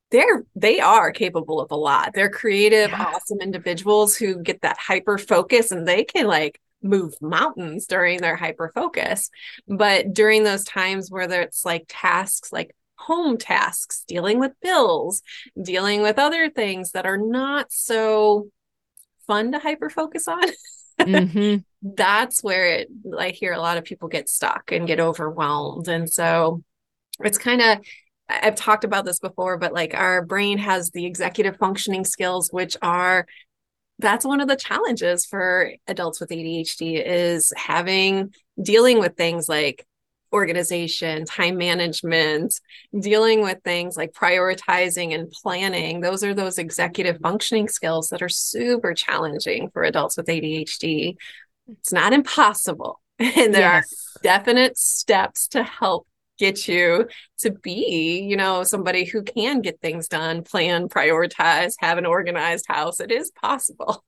they're 0.10 0.46
they 0.56 0.80
are 0.80 1.12
capable 1.12 1.62
of 1.62 1.70
a 1.70 1.75
lot. 1.75 2.13
They're 2.13 2.30
creative, 2.30 2.89
yeah. 2.89 3.03
awesome 3.03 3.42
individuals 3.42 4.15
who 4.15 4.42
get 4.42 4.62
that 4.62 4.77
hyper 4.80 5.20
focus 5.20 5.72
and 5.72 5.88
they 5.88 6.03
can 6.03 6.25
like 6.25 6.60
move 6.82 7.13
mountains 7.22 7.86
during 7.86 8.20
their 8.20 8.36
hyper 8.36 8.72
focus. 8.74 9.30
But 9.68 10.12
during 10.13 10.44
those 10.44 10.63
times 10.63 11.12
where 11.12 11.30
it's 11.42 11.65
like 11.65 11.86
tasks 11.88 12.51
like 12.51 12.75
home 13.05 13.38
tasks, 13.38 14.03
dealing 14.07 14.39
with 14.39 14.51
bills, 14.62 15.22
dealing 15.62 16.01
with 16.01 16.19
other 16.19 16.50
things 16.50 16.91
that 16.91 17.05
are 17.05 17.17
not 17.17 17.72
so 17.72 18.48
fun 19.27 19.51
to 19.51 19.60
hyper 19.60 19.89
focus 19.89 20.27
on. 20.27 20.43
mm-hmm. 21.00 21.57
That's 21.95 22.41
where 22.41 22.65
it 22.67 22.88
I 23.17 23.29
hear 23.29 23.53
a 23.53 23.60
lot 23.60 23.77
of 23.77 23.83
people 23.83 24.07
get 24.07 24.29
stuck 24.29 24.72
and 24.72 24.88
get 24.88 25.00
overwhelmed. 25.00 25.88
And 25.88 26.12
so 26.12 26.63
it's 27.19 27.38
kind 27.38 27.62
of 27.62 27.79
I've 28.29 28.55
talked 28.55 28.86
about 28.86 29.03
this 29.03 29.19
before, 29.19 29.57
but 29.57 29.74
like 29.74 29.93
our 29.93 30.25
brain 30.25 30.57
has 30.60 30.91
the 30.91 31.05
executive 31.05 31.57
functioning 31.57 32.05
skills, 32.05 32.50
which 32.51 32.77
are 32.81 33.25
that's 34.00 34.25
one 34.25 34.41
of 34.41 34.48
the 34.48 34.55
challenges 34.55 35.25
for 35.25 35.74
adults 35.88 36.19
with 36.19 36.29
ADHD 36.29 37.01
is 37.05 37.53
having 37.55 38.33
dealing 38.62 39.00
with 39.00 39.15
things 39.15 39.48
like 39.48 39.86
organization, 40.34 41.25
time 41.25 41.58
management, 41.58 42.60
dealing 43.00 43.42
with 43.42 43.62
things 43.63 43.96
like 43.96 44.13
prioritizing 44.13 45.13
and 45.13 45.32
planning. 45.32 46.02
Those 46.02 46.24
are 46.24 46.34
those 46.34 46.58
executive 46.58 47.20
functioning 47.22 47.68
skills 47.68 48.10
that 48.10 48.22
are 48.22 48.30
super 48.30 48.94
challenging 48.94 49.70
for 49.70 49.84
adults 49.84 50.18
with 50.18 50.25
ADHD. 50.25 51.16
It's 51.70 51.94
not 51.94 52.13
impossible. 52.13 53.00
And 53.20 53.54
there 53.54 53.62
yes. 53.62 53.94
are 54.18 54.22
definite 54.24 54.75
steps 54.78 55.48
to 55.50 55.63
help 55.63 56.08
get 56.40 56.68
you 56.68 57.08
to 57.38 57.52
be, 57.52 58.22
you 58.28 58.36
know, 58.36 58.63
somebody 58.63 59.06
who 59.06 59.22
can 59.22 59.62
get 59.62 59.80
things 59.82 60.08
done, 60.08 60.44
plan, 60.44 60.90
prioritize, 60.90 61.75
have 61.78 62.00
an 62.00 62.08
organized 62.08 62.66
house. 62.68 63.00
It 63.00 63.12
is 63.12 63.32
possible. 63.32 64.04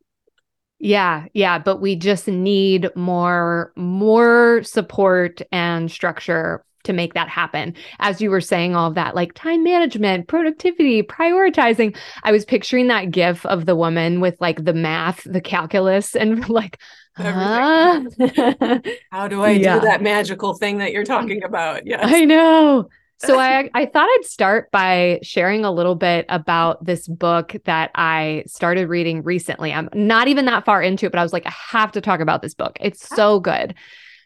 Yeah, 0.85 1.25
yeah, 1.33 1.57
but 1.57 1.81
we 1.81 1.95
just 1.95 2.27
need 2.27 2.95
more 2.95 3.73
more 3.75 4.61
support 4.61 5.41
and 5.51 5.89
structure 5.89 6.63
to 6.83 6.93
make 6.93 7.15
that 7.15 7.27
happen. 7.27 7.73
As 7.97 8.21
you 8.21 8.29
were 8.29 8.39
saying 8.39 8.75
all 8.75 8.89
of 8.89 8.93
that, 8.93 9.15
like 9.15 9.33
time 9.33 9.63
management, 9.63 10.27
productivity, 10.27 11.01
prioritizing, 11.01 11.97
I 12.21 12.31
was 12.31 12.45
picturing 12.45 12.85
that 12.89 13.09
gif 13.09 13.43
of 13.47 13.65
the 13.65 13.75
woman 13.75 14.21
with 14.21 14.39
like 14.39 14.63
the 14.63 14.75
math, 14.75 15.23
the 15.25 15.41
calculus, 15.41 16.15
and 16.15 16.47
like, 16.49 16.79
uh, 17.17 18.03
how 19.11 19.27
do 19.27 19.41
I 19.41 19.51
yeah. 19.53 19.79
do 19.79 19.87
that 19.87 20.03
magical 20.03 20.53
thing 20.53 20.77
that 20.77 20.91
you're 20.91 21.03
talking 21.03 21.43
about? 21.43 21.87
Yes. 21.87 22.01
I 22.03 22.25
know. 22.25 22.89
So 23.17 23.39
I 23.39 23.69
I 23.74 23.86
thought 23.86 24.07
I'd 24.10 24.25
start 24.25 24.72
by 24.72 25.19
sharing 25.24 25.63
a 25.63 25.72
little 25.72 25.95
bit 25.95 26.25
about 26.29 26.84
this 26.84 27.07
book 27.07 27.55
that 27.65 27.91
I 27.95 28.43
started 28.48 28.89
reading 28.89 29.24
recently. 29.24 29.72
I'm 29.72 29.89
not 29.93 30.27
even 30.27 30.45
that 30.45 30.65
far 30.65 30.81
into 30.81 31.05
it, 31.05 31.12
but 31.12 31.19
I 31.19 31.24
was 31.24 31.34
like, 31.34 31.45
I 31.45 31.53
have 31.72 31.91
to 31.93 32.01
talk 32.01 32.19
about 32.19 32.41
this 32.41 32.53
book. 32.53 32.77
It's 32.81 33.10
ah. 33.12 33.15
so 33.15 33.39
good. 33.39 33.75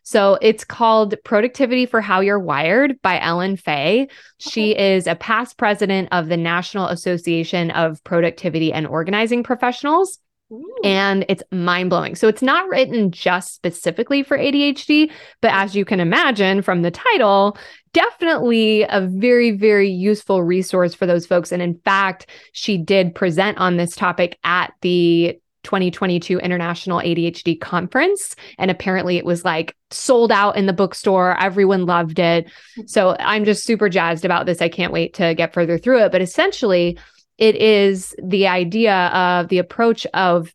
So 0.04 0.40
it's 0.42 0.64
called 0.64 1.14
Productivity 1.24 1.86
for 1.86 2.02
How 2.02 2.20
You're 2.20 2.40
Wired 2.40 3.00
by 3.04 3.20
Ellen 3.20 3.58
Faye. 3.58 4.08
She 4.40 4.76
is 4.76 5.06
a 5.06 5.14
past 5.14 5.58
president 5.58 6.10
of 6.12 6.30
the 6.30 6.38
National 6.38 6.88
Association 6.88 7.70
of 7.70 8.04
Productivity 8.04 8.74
and 8.74 8.88
Organizing 8.88 9.44
Professionals. 9.44 10.18
Ooh. 10.52 10.76
And 10.84 11.26
it's 11.30 11.44
mind 11.52 11.90
blowing. 11.90 12.16
So 12.16 12.28
it's 12.28 12.42
not 12.42 12.68
written 12.70 13.12
just 13.12 13.54
specifically 13.54 14.24
for 14.24 14.38
ADHD, 14.38 15.12
but 15.42 15.52
as 15.52 15.76
you 15.76 15.86
can 15.86 16.00
imagine 16.00 16.62
from 16.62 16.82
the 16.82 16.92
title, 16.92 17.58
definitely 17.94 18.84
a 18.84 19.02
very, 19.02 19.52
very 19.52 19.90
useful 19.90 20.44
resource 20.44 20.94
for 20.94 21.06
those 21.06 21.28
folks. 21.28 21.52
And 21.52 21.62
in 21.62 21.80
fact, 21.86 22.28
she 22.54 22.78
did 22.78 23.14
present 23.14 23.58
on 23.60 23.78
this 23.78 23.96
topic 23.96 24.40
at 24.44 24.74
the 24.82 25.40
2022 25.64 26.40
International 26.40 27.00
ADHD 27.00 27.60
Conference. 27.60 28.36
And 28.58 28.72
apparently 28.72 29.18
it 29.18 29.26
was 29.26 29.46
like 29.46 29.76
sold 29.92 30.32
out 30.32 30.58
in 30.58 30.66
the 30.66 30.74
bookstore. 30.74 31.38
Everyone 31.40 31.86
loved 31.86 32.18
it. 32.18 32.50
Hmm. 32.76 32.88
So 32.88 33.16
I'm 33.20 33.46
just 33.46 33.66
super 33.66 33.90
jazzed 33.90 34.26
about 34.26 34.46
this. 34.46 34.62
I 34.62 34.70
can't 34.70 34.94
wait 34.94 35.14
to 35.16 35.36
get 35.36 35.54
further 35.54 35.78
through 35.78 36.04
it. 36.06 36.12
But 36.12 36.22
essentially, 36.22 36.98
it 37.40 37.56
is 37.56 38.14
the 38.22 38.48
idea 38.48 39.08
of 39.08 39.48
the 39.48 39.58
approach 39.58 40.06
of 40.14 40.54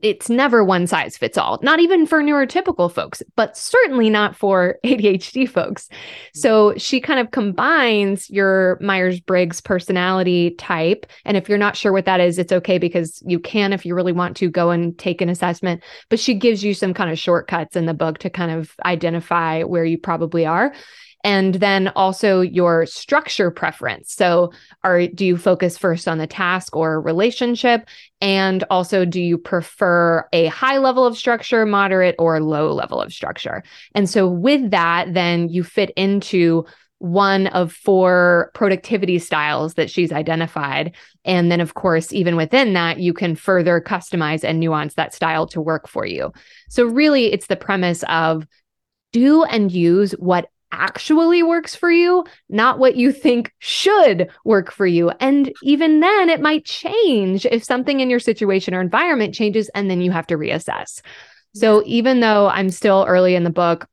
it's 0.00 0.30
never 0.30 0.62
one 0.62 0.86
size 0.86 1.16
fits 1.16 1.36
all, 1.36 1.58
not 1.60 1.80
even 1.80 2.06
for 2.06 2.22
neurotypical 2.22 2.90
folks, 2.90 3.20
but 3.34 3.56
certainly 3.56 4.08
not 4.08 4.36
for 4.36 4.78
ADHD 4.84 5.48
folks. 5.48 5.88
So 6.34 6.74
she 6.76 7.00
kind 7.00 7.18
of 7.18 7.32
combines 7.32 8.30
your 8.30 8.78
Myers 8.80 9.18
Briggs 9.18 9.60
personality 9.60 10.52
type. 10.52 11.06
And 11.24 11.36
if 11.36 11.48
you're 11.48 11.58
not 11.58 11.76
sure 11.76 11.90
what 11.90 12.04
that 12.04 12.20
is, 12.20 12.38
it's 12.38 12.52
okay 12.52 12.78
because 12.78 13.20
you 13.26 13.40
can, 13.40 13.72
if 13.72 13.84
you 13.84 13.96
really 13.96 14.12
want 14.12 14.36
to, 14.36 14.48
go 14.48 14.70
and 14.70 14.96
take 14.96 15.20
an 15.20 15.28
assessment. 15.28 15.82
But 16.10 16.20
she 16.20 16.34
gives 16.34 16.62
you 16.62 16.74
some 16.74 16.94
kind 16.94 17.10
of 17.10 17.18
shortcuts 17.18 17.74
in 17.74 17.86
the 17.86 17.94
book 17.94 18.18
to 18.18 18.30
kind 18.30 18.52
of 18.52 18.76
identify 18.84 19.64
where 19.64 19.84
you 19.84 19.98
probably 19.98 20.46
are 20.46 20.72
and 21.24 21.54
then 21.56 21.88
also 21.88 22.40
your 22.40 22.86
structure 22.86 23.50
preference 23.50 24.12
so 24.12 24.52
are 24.82 25.06
do 25.06 25.24
you 25.24 25.36
focus 25.36 25.78
first 25.78 26.08
on 26.08 26.18
the 26.18 26.26
task 26.26 26.74
or 26.76 27.00
relationship 27.00 27.88
and 28.20 28.64
also 28.70 29.04
do 29.04 29.20
you 29.20 29.38
prefer 29.38 30.26
a 30.32 30.46
high 30.46 30.78
level 30.78 31.06
of 31.06 31.16
structure 31.16 31.66
moderate 31.66 32.14
or 32.18 32.40
low 32.40 32.72
level 32.72 33.00
of 33.00 33.12
structure 33.12 33.62
and 33.94 34.08
so 34.08 34.28
with 34.28 34.70
that 34.70 35.12
then 35.14 35.48
you 35.48 35.62
fit 35.62 35.90
into 35.96 36.64
one 37.02 37.48
of 37.48 37.72
four 37.72 38.52
productivity 38.54 39.18
styles 39.18 39.74
that 39.74 39.90
she's 39.90 40.12
identified. 40.12 40.94
And 41.24 41.50
then, 41.50 41.60
of 41.60 41.74
course, 41.74 42.12
even 42.12 42.36
within 42.36 42.74
that, 42.74 43.00
you 43.00 43.12
can 43.12 43.34
further 43.34 43.80
customize 43.80 44.44
and 44.44 44.60
nuance 44.60 44.94
that 44.94 45.12
style 45.12 45.48
to 45.48 45.60
work 45.60 45.88
for 45.88 46.06
you. 46.06 46.32
So, 46.68 46.84
really, 46.84 47.32
it's 47.32 47.48
the 47.48 47.56
premise 47.56 48.04
of 48.04 48.46
do 49.12 49.42
and 49.42 49.72
use 49.72 50.12
what 50.12 50.48
actually 50.72 51.42
works 51.42 51.74
for 51.74 51.90
you, 51.90 52.24
not 52.48 52.78
what 52.78 52.96
you 52.96 53.12
think 53.12 53.52
should 53.58 54.28
work 54.44 54.72
for 54.72 54.86
you. 54.86 55.10
And 55.20 55.52
even 55.62 56.00
then, 56.00 56.28
it 56.28 56.40
might 56.40 56.64
change 56.64 57.46
if 57.46 57.62
something 57.62 58.00
in 58.00 58.10
your 58.10 58.20
situation 58.20 58.74
or 58.74 58.80
environment 58.80 59.34
changes, 59.34 59.70
and 59.74 59.90
then 59.90 60.00
you 60.00 60.10
have 60.10 60.26
to 60.28 60.38
reassess. 60.38 61.02
So, 61.54 61.82
even 61.84 62.20
though 62.20 62.48
I'm 62.48 62.70
still 62.70 63.04
early 63.06 63.34
in 63.34 63.44
the 63.44 63.50
book, 63.50 63.86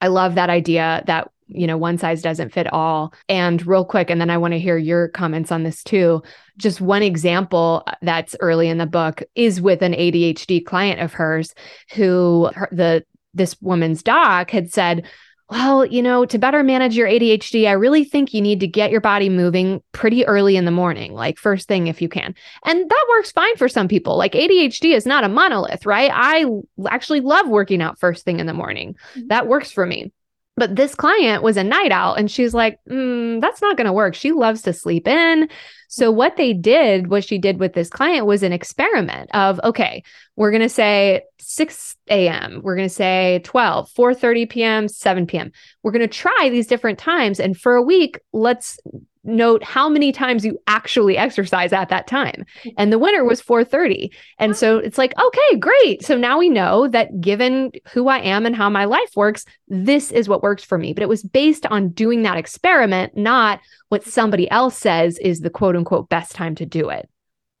I 0.00 0.08
love 0.08 0.34
that 0.34 0.50
idea 0.50 1.02
that 1.06 1.30
you 1.48 1.66
know 1.66 1.76
one 1.76 1.98
size 1.98 2.22
doesn't 2.22 2.52
fit 2.52 2.72
all 2.72 3.12
and 3.28 3.66
real 3.66 3.84
quick 3.84 4.08
and 4.08 4.20
then 4.20 4.30
i 4.30 4.38
want 4.38 4.52
to 4.52 4.58
hear 4.58 4.78
your 4.78 5.08
comments 5.08 5.52
on 5.52 5.62
this 5.62 5.82
too 5.82 6.22
just 6.56 6.80
one 6.80 7.02
example 7.02 7.82
uh, 7.86 7.92
that's 8.02 8.34
early 8.40 8.68
in 8.68 8.78
the 8.78 8.86
book 8.86 9.22
is 9.34 9.60
with 9.60 9.82
an 9.82 9.92
adhd 9.92 10.64
client 10.64 11.00
of 11.00 11.12
hers 11.12 11.54
who 11.94 12.50
her, 12.54 12.68
the 12.72 13.04
this 13.34 13.60
woman's 13.60 14.02
doc 14.02 14.50
had 14.50 14.72
said 14.72 15.04
well, 15.50 15.84
you 15.84 16.02
know, 16.02 16.24
to 16.24 16.38
better 16.38 16.62
manage 16.62 16.96
your 16.96 17.06
ADHD, 17.06 17.68
I 17.68 17.72
really 17.72 18.04
think 18.04 18.32
you 18.32 18.40
need 18.40 18.60
to 18.60 18.66
get 18.66 18.90
your 18.90 19.02
body 19.02 19.28
moving 19.28 19.82
pretty 19.92 20.26
early 20.26 20.56
in 20.56 20.64
the 20.64 20.70
morning, 20.70 21.12
like 21.12 21.38
first 21.38 21.68
thing 21.68 21.86
if 21.86 22.00
you 22.00 22.08
can. 22.08 22.34
And 22.64 22.88
that 22.88 23.06
works 23.10 23.30
fine 23.30 23.56
for 23.56 23.68
some 23.68 23.86
people. 23.86 24.16
Like 24.16 24.32
ADHD 24.32 24.94
is 24.94 25.04
not 25.04 25.22
a 25.22 25.28
monolith, 25.28 25.84
right? 25.84 26.10
I 26.12 26.46
actually 26.88 27.20
love 27.20 27.46
working 27.46 27.82
out 27.82 27.98
first 27.98 28.24
thing 28.24 28.40
in 28.40 28.46
the 28.46 28.54
morning. 28.54 28.96
Mm-hmm. 29.14 29.28
That 29.28 29.46
works 29.46 29.70
for 29.70 29.84
me. 29.84 30.12
But 30.56 30.76
this 30.76 30.94
client 30.94 31.42
was 31.42 31.56
a 31.56 31.64
night 31.64 31.90
owl 31.90 32.14
and 32.14 32.30
she's 32.30 32.54
like, 32.54 32.78
mm, 32.88 33.40
that's 33.40 33.60
not 33.60 33.76
going 33.76 33.86
to 33.86 33.92
work. 33.92 34.14
She 34.14 34.32
loves 34.32 34.62
to 34.62 34.72
sleep 34.72 35.08
in. 35.08 35.48
So 35.88 36.10
what 36.10 36.36
they 36.36 36.52
did, 36.52 37.08
what 37.08 37.24
she 37.24 37.38
did 37.38 37.58
with 37.58 37.72
this 37.72 37.88
client 37.88 38.26
was 38.26 38.42
an 38.42 38.52
experiment 38.52 39.30
of, 39.34 39.60
okay, 39.64 40.02
we're 40.36 40.50
going 40.50 40.62
to 40.62 40.68
say 40.68 41.22
6 41.38 41.96
a.m. 42.08 42.60
We're 42.62 42.76
going 42.76 42.88
to 42.88 42.94
say 42.94 43.40
12, 43.44 43.90
4.30 43.92 44.50
p.m., 44.50 44.88
7 44.88 45.26
p.m. 45.26 45.52
We're 45.82 45.92
going 45.92 46.02
to 46.02 46.08
try 46.08 46.48
these 46.50 46.66
different 46.66 46.98
times. 46.98 47.40
And 47.40 47.56
for 47.56 47.74
a 47.74 47.82
week, 47.82 48.20
let's 48.32 48.78
note 49.24 49.62
how 49.62 49.88
many 49.88 50.12
times 50.12 50.44
you 50.44 50.58
actually 50.66 51.16
exercise 51.16 51.72
at 51.72 51.88
that 51.88 52.06
time. 52.06 52.44
And 52.76 52.92
the 52.92 52.98
winner 52.98 53.24
was 53.24 53.42
4:30. 53.42 54.10
And 54.38 54.56
so 54.56 54.78
it's 54.78 54.98
like, 54.98 55.14
okay, 55.18 55.58
great. 55.58 56.04
So 56.04 56.16
now 56.16 56.38
we 56.38 56.48
know 56.48 56.88
that 56.88 57.20
given 57.20 57.72
who 57.92 58.08
I 58.08 58.18
am 58.18 58.46
and 58.46 58.54
how 58.54 58.70
my 58.70 58.84
life 58.84 59.10
works, 59.16 59.44
this 59.68 60.12
is 60.12 60.28
what 60.28 60.42
works 60.42 60.64
for 60.64 60.78
me. 60.78 60.92
But 60.92 61.02
it 61.02 61.08
was 61.08 61.22
based 61.22 61.66
on 61.66 61.88
doing 61.90 62.22
that 62.22 62.36
experiment, 62.36 63.16
not 63.16 63.60
what 63.88 64.04
somebody 64.04 64.50
else 64.50 64.78
says 64.78 65.18
is 65.18 65.40
the 65.40 65.50
quote 65.50 65.76
unquote 65.76 66.08
best 66.08 66.32
time 66.32 66.54
to 66.56 66.66
do 66.66 66.90
it. 66.90 67.08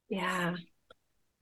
Yeah. 0.08 0.56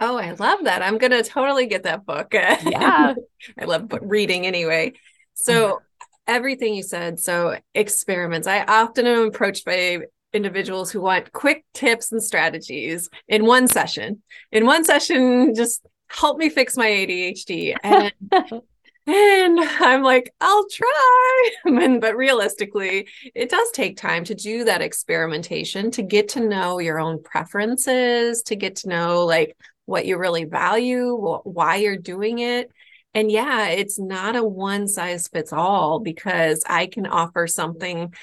Oh, 0.00 0.16
I 0.16 0.32
love 0.32 0.64
that. 0.64 0.82
I'm 0.82 0.98
going 0.98 1.12
to 1.12 1.22
totally 1.22 1.66
get 1.66 1.84
that 1.84 2.04
book. 2.04 2.34
Yeah. 2.64 3.14
I 3.58 3.64
love 3.64 3.92
reading 4.00 4.46
anyway. 4.46 4.94
So 5.34 5.52
mm-hmm. 5.52 5.84
everything 6.26 6.74
you 6.74 6.82
said. 6.82 7.20
So, 7.20 7.56
experiments. 7.74 8.46
I 8.46 8.64
often 8.64 9.06
am 9.06 9.28
approached 9.28 9.64
by 9.64 10.00
individuals 10.32 10.90
who 10.90 11.00
want 11.00 11.32
quick 11.32 11.64
tips 11.74 12.12
and 12.12 12.22
strategies 12.22 13.08
in 13.28 13.44
one 13.46 13.68
session. 13.68 14.22
In 14.50 14.66
one 14.66 14.84
session, 14.84 15.54
just 15.54 15.86
help 16.08 16.38
me 16.38 16.48
fix 16.48 16.76
my 16.76 16.86
ADHD. 16.86 17.76
And 17.82 18.12
and 19.06 19.58
I'm 19.58 20.02
like, 20.02 20.32
I'll 20.40 20.66
try. 20.68 21.50
and, 21.64 22.00
but 22.00 22.16
realistically, 22.16 23.08
it 23.34 23.50
does 23.50 23.70
take 23.72 23.96
time 23.96 24.24
to 24.24 24.34
do 24.34 24.64
that 24.64 24.82
experimentation, 24.82 25.90
to 25.92 26.02
get 26.02 26.28
to 26.30 26.40
know 26.40 26.78
your 26.78 27.00
own 27.00 27.22
preferences, 27.22 28.42
to 28.42 28.56
get 28.56 28.76
to 28.76 28.88
know 28.88 29.26
like 29.26 29.56
what 29.86 30.06
you 30.06 30.18
really 30.18 30.44
value, 30.44 31.16
why 31.44 31.76
you're 31.76 31.96
doing 31.96 32.38
it. 32.38 32.70
And 33.14 33.30
yeah, 33.30 33.68
it's 33.68 33.98
not 33.98 34.36
a 34.36 34.44
one 34.44 34.88
size 34.88 35.28
fits 35.28 35.52
all 35.52 35.98
because 35.98 36.64
I 36.66 36.86
can 36.86 37.06
offer 37.06 37.46
something, 37.46 38.14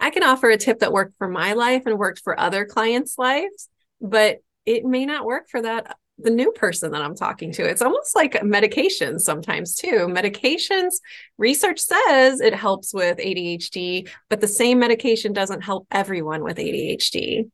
I 0.00 0.10
can 0.10 0.22
offer 0.22 0.50
a 0.50 0.56
tip 0.56 0.80
that 0.80 0.92
worked 0.92 1.16
for 1.18 1.28
my 1.28 1.54
life 1.54 1.82
and 1.86 1.98
worked 1.98 2.20
for 2.22 2.38
other 2.38 2.64
clients' 2.64 3.18
lives, 3.18 3.68
but 4.00 4.38
it 4.64 4.84
may 4.84 5.06
not 5.06 5.24
work 5.24 5.48
for 5.48 5.62
that 5.62 5.96
the 6.18 6.30
new 6.30 6.50
person 6.52 6.92
that 6.92 7.02
I'm 7.02 7.14
talking 7.14 7.52
to. 7.52 7.64
It's 7.64 7.82
almost 7.82 8.16
like 8.16 8.32
medications 8.42 9.20
sometimes 9.20 9.74
too. 9.74 10.08
Medications, 10.08 10.94
research 11.36 11.78
says 11.78 12.40
it 12.40 12.54
helps 12.54 12.94
with 12.94 13.18
ADHD, 13.18 14.08
but 14.30 14.40
the 14.40 14.48
same 14.48 14.78
medication 14.78 15.32
doesn't 15.32 15.62
help 15.62 15.86
everyone 15.90 16.42
with 16.42 16.56
ADHD. 16.56 17.50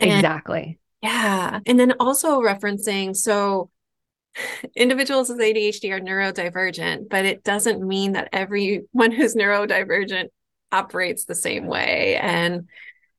And, 0.00 0.10
exactly. 0.10 0.78
Yeah. 1.02 1.60
And 1.66 1.78
then 1.78 1.94
also 2.00 2.40
referencing 2.40 3.14
so 3.14 3.68
individuals 4.74 5.28
with 5.28 5.40
ADHD 5.40 5.92
are 5.92 6.00
neurodivergent, 6.00 7.10
but 7.10 7.26
it 7.26 7.44
doesn't 7.44 7.86
mean 7.86 8.12
that 8.12 8.30
everyone 8.32 9.10
who's 9.12 9.34
neurodivergent 9.34 10.28
operates 10.72 11.24
the 11.24 11.34
same 11.34 11.66
way. 11.66 12.16
And 12.16 12.68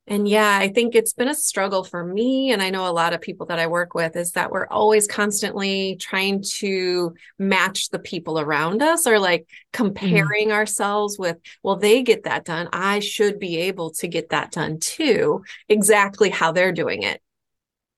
and 0.06 0.28
yeah, 0.28 0.58
I 0.60 0.68
think 0.68 0.96
it's 0.96 1.14
been 1.14 1.30
a 1.30 1.36
struggle 1.36 1.86
for 1.86 2.04
me. 2.04 2.52
And 2.52 2.62
I 2.62 2.72
know 2.72 2.88
a 2.88 2.92
lot 2.92 3.14
of 3.14 3.22
people 3.22 3.46
that 3.46 3.60
I 3.60 3.68
work 3.68 3.94
with 3.94 4.18
is 4.18 4.32
that 4.32 4.52
we're 4.52 4.68
always 4.68 5.08
constantly 5.08 5.96
trying 5.96 6.44
to 6.58 7.14
match 7.40 7.90
the 7.90 8.00
people 8.00 8.38
around 8.38 8.82
us 8.82 9.08
or 9.08 9.18
like 9.18 9.48
comparing 9.72 10.50
mm. 10.50 10.54
ourselves 10.54 11.18
with, 11.18 11.38
well, 11.64 11.78
they 11.78 12.04
get 12.04 12.26
that 12.26 12.44
done. 12.44 12.68
I 12.74 13.00
should 13.00 13.40
be 13.40 13.58
able 13.60 13.92
to 13.92 14.10
get 14.10 14.30
that 14.30 14.52
done 14.52 14.80
too, 14.80 15.46
exactly 15.70 16.30
how 16.30 16.52
they're 16.52 16.74
doing 16.74 17.04
it. 17.04 17.22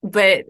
But 0.03 0.45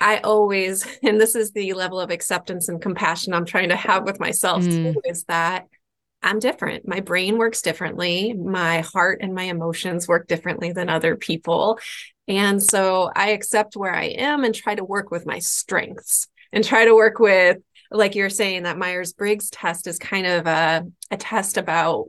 I 0.00 0.18
always, 0.18 0.86
and 1.02 1.20
this 1.20 1.34
is 1.34 1.50
the 1.50 1.72
level 1.72 1.98
of 1.98 2.12
acceptance 2.12 2.68
and 2.68 2.80
compassion 2.80 3.34
I'm 3.34 3.46
trying 3.46 3.70
to 3.70 3.76
have 3.76 4.04
with 4.04 4.20
myself 4.20 4.62
mm. 4.62 4.92
too, 4.92 5.00
is 5.04 5.24
that 5.24 5.66
I'm 6.24 6.38
different. 6.38 6.88
My 6.88 7.00
brain 7.00 7.36
works 7.36 7.60
differently. 7.60 8.32
My 8.32 8.80
heart 8.80 9.18
and 9.20 9.34
my 9.34 9.42
emotions 9.42 10.08
work 10.08 10.26
differently 10.26 10.72
than 10.72 10.88
other 10.88 11.16
people. 11.16 11.78
And 12.26 12.62
so 12.62 13.10
I 13.14 13.30
accept 13.32 13.76
where 13.76 13.94
I 13.94 14.04
am 14.04 14.42
and 14.42 14.54
try 14.54 14.74
to 14.74 14.82
work 14.82 15.10
with 15.10 15.26
my 15.26 15.38
strengths 15.38 16.26
and 16.50 16.64
try 16.64 16.86
to 16.86 16.94
work 16.94 17.18
with 17.18 17.58
like 17.90 18.14
you're 18.14 18.30
saying 18.30 18.64
that 18.64 18.78
myers-briggs 18.78 19.50
test 19.50 19.86
is 19.86 19.98
kind 19.98 20.26
of 20.26 20.46
a, 20.46 20.84
a 21.10 21.16
test 21.16 21.56
about 21.56 22.06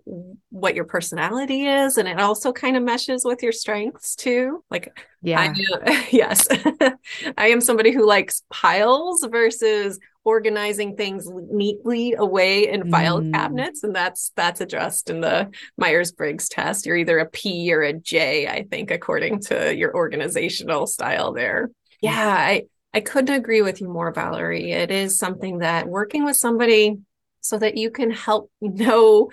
what 0.50 0.75
your 0.75 0.86
personality 0.86 1.65
is 1.65 1.98
and 1.98 2.08
it 2.08 2.20
also 2.20 2.51
kind 2.51 2.77
of 2.77 2.84
meshes 2.84 3.24
with 3.25 3.44
your 3.44 3.51
strengths 3.51 4.15
too. 4.15 4.63
Like 4.70 4.98
yeah. 5.22 5.53
I, 5.53 6.08
yes. 6.12 6.48
I 7.38 7.48
am 7.48 7.62
somebody 7.62 7.91
who 7.91 8.05
likes 8.05 8.44
piles 8.50 9.25
versus 9.29 10.00
organizing 10.24 10.96
things 10.96 11.27
neatly 11.29 12.13
away 12.13 12.67
in 12.67 12.89
file 12.89 13.22
mm. 13.22 13.32
cabinets 13.32 13.84
and 13.84 13.96
that's 13.96 14.32
that's 14.36 14.60
addressed 14.60 15.10
in 15.10 15.22
the 15.22 15.50
myers-briggs 15.77 16.50
test. 16.50 16.86
You're 16.86 16.98
either 16.98 17.20
a 17.20 17.29
p 17.29 17.72
or 17.74 17.82
a 17.82 17.94
j 17.94 18.48
i 18.48 18.63
think 18.63 18.89
according 18.91 19.39
to 19.41 19.75
your 19.75 19.96
organizational 19.96 20.88
style 20.88 21.32
there. 21.34 21.70
Yeah 22.01 22.36
i 22.38 22.63
I 22.96 23.02
couldn't 23.02 23.36
agree 23.36 23.62
with 23.62 23.82
you 23.82 23.90
more, 23.90 24.14
Valerie. 24.14 24.72
It 24.72 24.90
is 24.90 25.20
something 25.20 25.60
that 25.60 25.86
working 25.86 26.24
with 26.24 26.38
somebody 26.38 26.98
so 27.42 27.58
that 27.58 27.75
you 27.75 27.92
can 27.92 28.10
help 28.10 28.50
know 28.62 29.30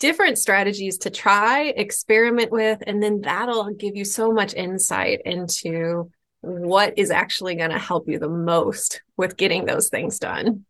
different 0.00 0.38
strategies 0.38 0.98
to 0.98 1.10
try, 1.10 1.72
experiment 1.76 2.50
with, 2.50 2.82
and 2.86 3.00
then 3.00 3.20
that'll 3.20 3.70
give 3.70 3.96
you 3.96 4.04
so 4.04 4.32
much 4.32 4.52
insight 4.54 5.20
into 5.24 6.10
what 6.40 6.94
is 6.96 7.10
actually 7.10 7.54
going 7.54 7.70
to 7.70 7.78
help 7.78 8.08
you 8.08 8.18
the 8.18 8.28
most 8.28 9.02
with 9.16 9.36
getting 9.36 9.64
those 9.64 9.88
things 9.88 10.18
done. 10.18 10.64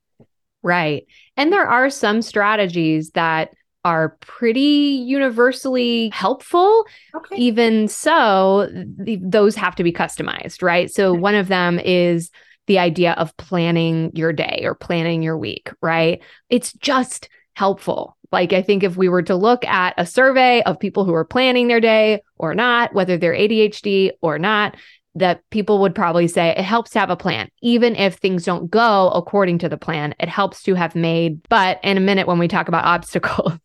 Right. 0.62 1.06
And 1.37 1.52
there 1.52 1.66
are 1.66 1.88
some 1.88 2.20
strategies 2.20 3.11
that 3.11 3.54
are 3.85 4.16
pretty 4.20 5.02
universally 5.06 6.11
helpful. 6.11 6.87
Okay. 7.14 7.37
Even 7.37 7.88
so, 7.88 8.68
th- 9.04 9.20
those 9.23 9.54
have 9.54 9.76
to 9.76 9.85
be 9.85 9.92
customized, 9.92 10.62
right? 10.62 10.90
So, 10.90 11.14
one 11.14 11.35
of 11.35 11.49
them 11.49 11.78
is 11.78 12.30
the 12.66 12.78
idea 12.78 13.12
of 13.12 13.37
planning 13.37 14.11
your 14.14 14.32
day 14.32 14.61
or 14.64 14.75
planning 14.75 15.23
your 15.23 15.38
week, 15.38 15.70
right? 15.80 16.20
It's 16.50 16.73
just 16.75 17.28
helpful. 17.54 18.16
Like, 18.30 18.52
I 18.52 18.61
think 18.61 18.82
if 18.82 18.97
we 18.97 19.08
were 19.08 19.23
to 19.23 19.35
look 19.35 19.64
at 19.64 19.94
a 19.97 20.04
survey 20.04 20.62
of 20.62 20.78
people 20.78 21.04
who 21.04 21.14
are 21.14 21.25
planning 21.25 21.68
their 21.68 21.80
day 21.80 22.20
or 22.37 22.54
not, 22.54 22.94
whether 22.94 23.16
they're 23.16 23.35
ADHD 23.35 24.11
or 24.20 24.38
not, 24.38 24.76
that 25.18 25.42
people 25.50 25.80
would 25.80 25.94
probably 25.94 26.28
say 26.28 26.50
it 26.50 26.58
helps 26.58 26.90
to 26.92 26.98
have 26.98 27.10
a 27.10 27.16
plan, 27.16 27.48
even 27.62 27.96
if 27.96 28.14
things 28.14 28.44
don't 28.44 28.70
go 28.70 29.10
according 29.10 29.58
to 29.58 29.68
the 29.68 29.76
plan. 29.76 30.14
It 30.20 30.28
helps 30.28 30.62
to 30.64 30.75
have 30.75 30.94
made. 30.94 31.40
But 31.48 31.80
in 31.82 31.96
a 31.96 32.00
minute, 32.00 32.26
when 32.26 32.38
we 32.38 32.48
talk 32.48 32.68
about 32.68 32.84
obstacles, 32.98 33.58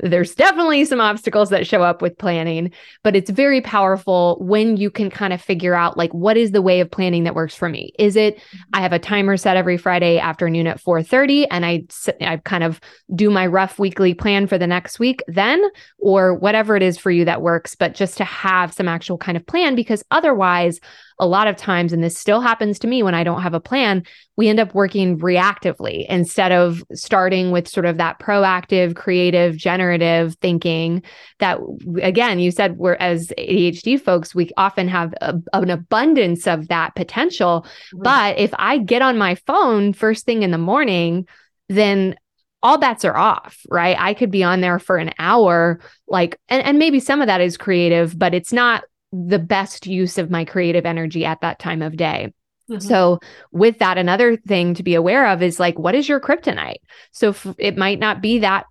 there's 0.00 0.34
definitely 0.34 0.84
some 0.84 1.00
obstacles 1.00 1.50
that 1.50 1.66
show 1.66 1.82
up 1.82 2.02
with 2.02 2.18
planning, 2.18 2.70
but 3.02 3.16
it's 3.16 3.30
very 3.30 3.60
powerful 3.60 4.36
when 4.40 4.76
you 4.76 4.90
can 4.90 5.10
kind 5.10 5.32
of 5.32 5.40
figure 5.40 5.74
out 5.74 5.96
like 5.96 6.12
what 6.12 6.36
is 6.36 6.52
the 6.52 6.62
way 6.62 6.80
of 6.80 6.90
planning 6.90 7.24
that 7.24 7.34
works 7.34 7.54
for 7.54 7.68
me. 7.68 7.92
Is 7.98 8.16
it 8.16 8.40
I 8.72 8.80
have 8.80 8.92
a 8.92 8.98
timer 8.98 9.36
set 9.36 9.56
every 9.56 9.76
Friday 9.76 10.18
afternoon 10.18 10.66
at 10.66 10.80
4:30 10.80 11.46
and 11.50 11.64
I 11.64 11.84
I 12.20 12.38
kind 12.38 12.64
of 12.64 12.80
do 13.14 13.30
my 13.30 13.46
rough 13.46 13.78
weekly 13.78 14.14
plan 14.14 14.46
for 14.46 14.58
the 14.58 14.66
next 14.66 14.98
week 14.98 15.22
then 15.28 15.62
or 15.98 16.34
whatever 16.34 16.76
it 16.76 16.82
is 16.82 16.98
for 16.98 17.10
you 17.10 17.24
that 17.24 17.42
works, 17.42 17.74
but 17.74 17.94
just 17.94 18.16
to 18.18 18.24
have 18.24 18.72
some 18.72 18.88
actual 18.88 19.18
kind 19.18 19.36
of 19.36 19.46
plan 19.46 19.74
because 19.74 20.04
otherwise 20.10 20.80
a 21.18 21.26
lot 21.26 21.46
of 21.46 21.56
times, 21.56 21.92
and 21.92 22.02
this 22.02 22.18
still 22.18 22.40
happens 22.40 22.78
to 22.80 22.88
me 22.88 23.02
when 23.02 23.14
I 23.14 23.22
don't 23.22 23.42
have 23.42 23.54
a 23.54 23.60
plan, 23.60 24.04
we 24.36 24.48
end 24.48 24.58
up 24.58 24.74
working 24.74 25.18
reactively 25.18 26.06
instead 26.08 26.50
of 26.50 26.82
starting 26.92 27.52
with 27.52 27.68
sort 27.68 27.86
of 27.86 27.98
that 27.98 28.18
proactive, 28.18 28.96
creative, 28.96 29.56
generative 29.56 30.34
thinking 30.40 31.02
that, 31.38 31.58
again, 32.02 32.40
you 32.40 32.50
said 32.50 32.76
we're 32.76 32.94
as 32.94 33.32
ADHD 33.38 34.00
folks, 34.00 34.34
we 34.34 34.50
often 34.56 34.88
have 34.88 35.14
a, 35.20 35.34
an 35.52 35.70
abundance 35.70 36.48
of 36.48 36.68
that 36.68 36.96
potential. 36.96 37.64
Mm-hmm. 37.64 38.02
But 38.02 38.38
if 38.38 38.50
I 38.58 38.78
get 38.78 39.02
on 39.02 39.16
my 39.16 39.36
phone 39.36 39.92
first 39.92 40.26
thing 40.26 40.42
in 40.42 40.50
the 40.50 40.58
morning, 40.58 41.28
then 41.68 42.16
all 42.60 42.78
bets 42.78 43.04
are 43.04 43.16
off, 43.16 43.60
right? 43.70 43.96
I 44.00 44.14
could 44.14 44.30
be 44.30 44.42
on 44.42 44.62
there 44.62 44.78
for 44.78 44.96
an 44.96 45.12
hour, 45.18 45.80
like, 46.08 46.40
and, 46.48 46.64
and 46.64 46.78
maybe 46.78 46.98
some 46.98 47.20
of 47.20 47.26
that 47.26 47.42
is 47.42 47.58
creative, 47.58 48.18
but 48.18 48.34
it's 48.34 48.54
not 48.54 48.84
the 49.14 49.38
best 49.38 49.86
use 49.86 50.18
of 50.18 50.30
my 50.30 50.44
creative 50.44 50.84
energy 50.84 51.24
at 51.24 51.40
that 51.42 51.58
time 51.58 51.82
of 51.82 51.96
day. 51.96 52.32
Mm-hmm. 52.68 52.80
So, 52.80 53.20
with 53.52 53.78
that, 53.78 53.98
another 53.98 54.36
thing 54.36 54.74
to 54.74 54.82
be 54.82 54.94
aware 54.94 55.28
of 55.28 55.42
is 55.42 55.60
like, 55.60 55.78
what 55.78 55.94
is 55.94 56.08
your 56.08 56.20
kryptonite? 56.20 56.78
So, 57.12 57.30
f- 57.30 57.54
it 57.58 57.76
might 57.76 57.98
not 57.98 58.22
be 58.22 58.38
that 58.38 58.64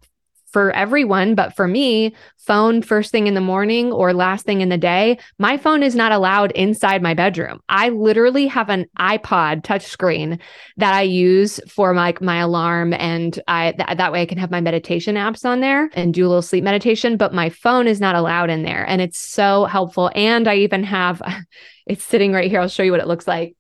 for 0.54 0.72
everyone, 0.72 1.36
but 1.36 1.56
for 1.56 1.68
me, 1.68 2.16
phone 2.38 2.82
first 2.82 3.12
thing 3.12 3.28
in 3.28 3.34
the 3.34 3.42
morning 3.42 3.92
or 3.92 4.14
last 4.14 4.46
thing 4.46 4.62
in 4.62 4.70
the 4.70 4.78
day, 4.78 5.18
my 5.40 5.58
phone 5.58 5.82
is 5.82 5.96
not 5.96 6.12
allowed 6.12 6.52
inside 6.52 7.02
my 7.02 7.14
bedroom. 7.14 7.60
I 7.70 7.90
literally 7.90 8.48
have 8.48 8.70
an 8.70 8.86
iPod 9.00 9.64
touchscreen 9.64 10.40
that 10.78 10.94
I 10.94 11.02
use 11.02 11.60
for 11.68 11.96
like 11.96 12.22
my, 12.22 12.34
my 12.34 12.40
alarm 12.40 12.94
and 12.94 13.40
I 13.48 13.74
th- 13.74 13.98
that 13.98 14.12
way 14.12 14.22
I 14.24 14.26
can 14.26 14.40
have 14.40 14.50
my 14.50 14.62
meditation 14.62 15.16
apps 15.16 15.46
on 15.46 15.60
there 15.60 15.90
and 15.94 16.14
do 16.14 16.26
a 16.26 16.30
little 16.30 16.42
sleep 16.42 16.64
meditation, 16.64 17.16
but 17.16 17.34
my 17.34 17.50
phone 17.50 17.88
is 17.88 18.00
not 18.02 18.16
allowed 18.16 18.50
in 18.50 18.64
there 18.64 18.84
and 18.88 19.02
it's 19.02 19.20
so 19.20 19.66
helpful 19.66 20.10
and 20.16 20.48
I 20.48 20.56
even 20.56 20.84
have 20.84 21.22
it's 21.86 22.04
sitting 22.04 22.32
right 22.34 22.50
here. 22.50 22.60
I'll 22.60 22.70
show 22.70 22.84
you 22.84 22.92
what 22.92 23.02
it 23.02 23.08
looks 23.08 23.28
like. 23.28 23.56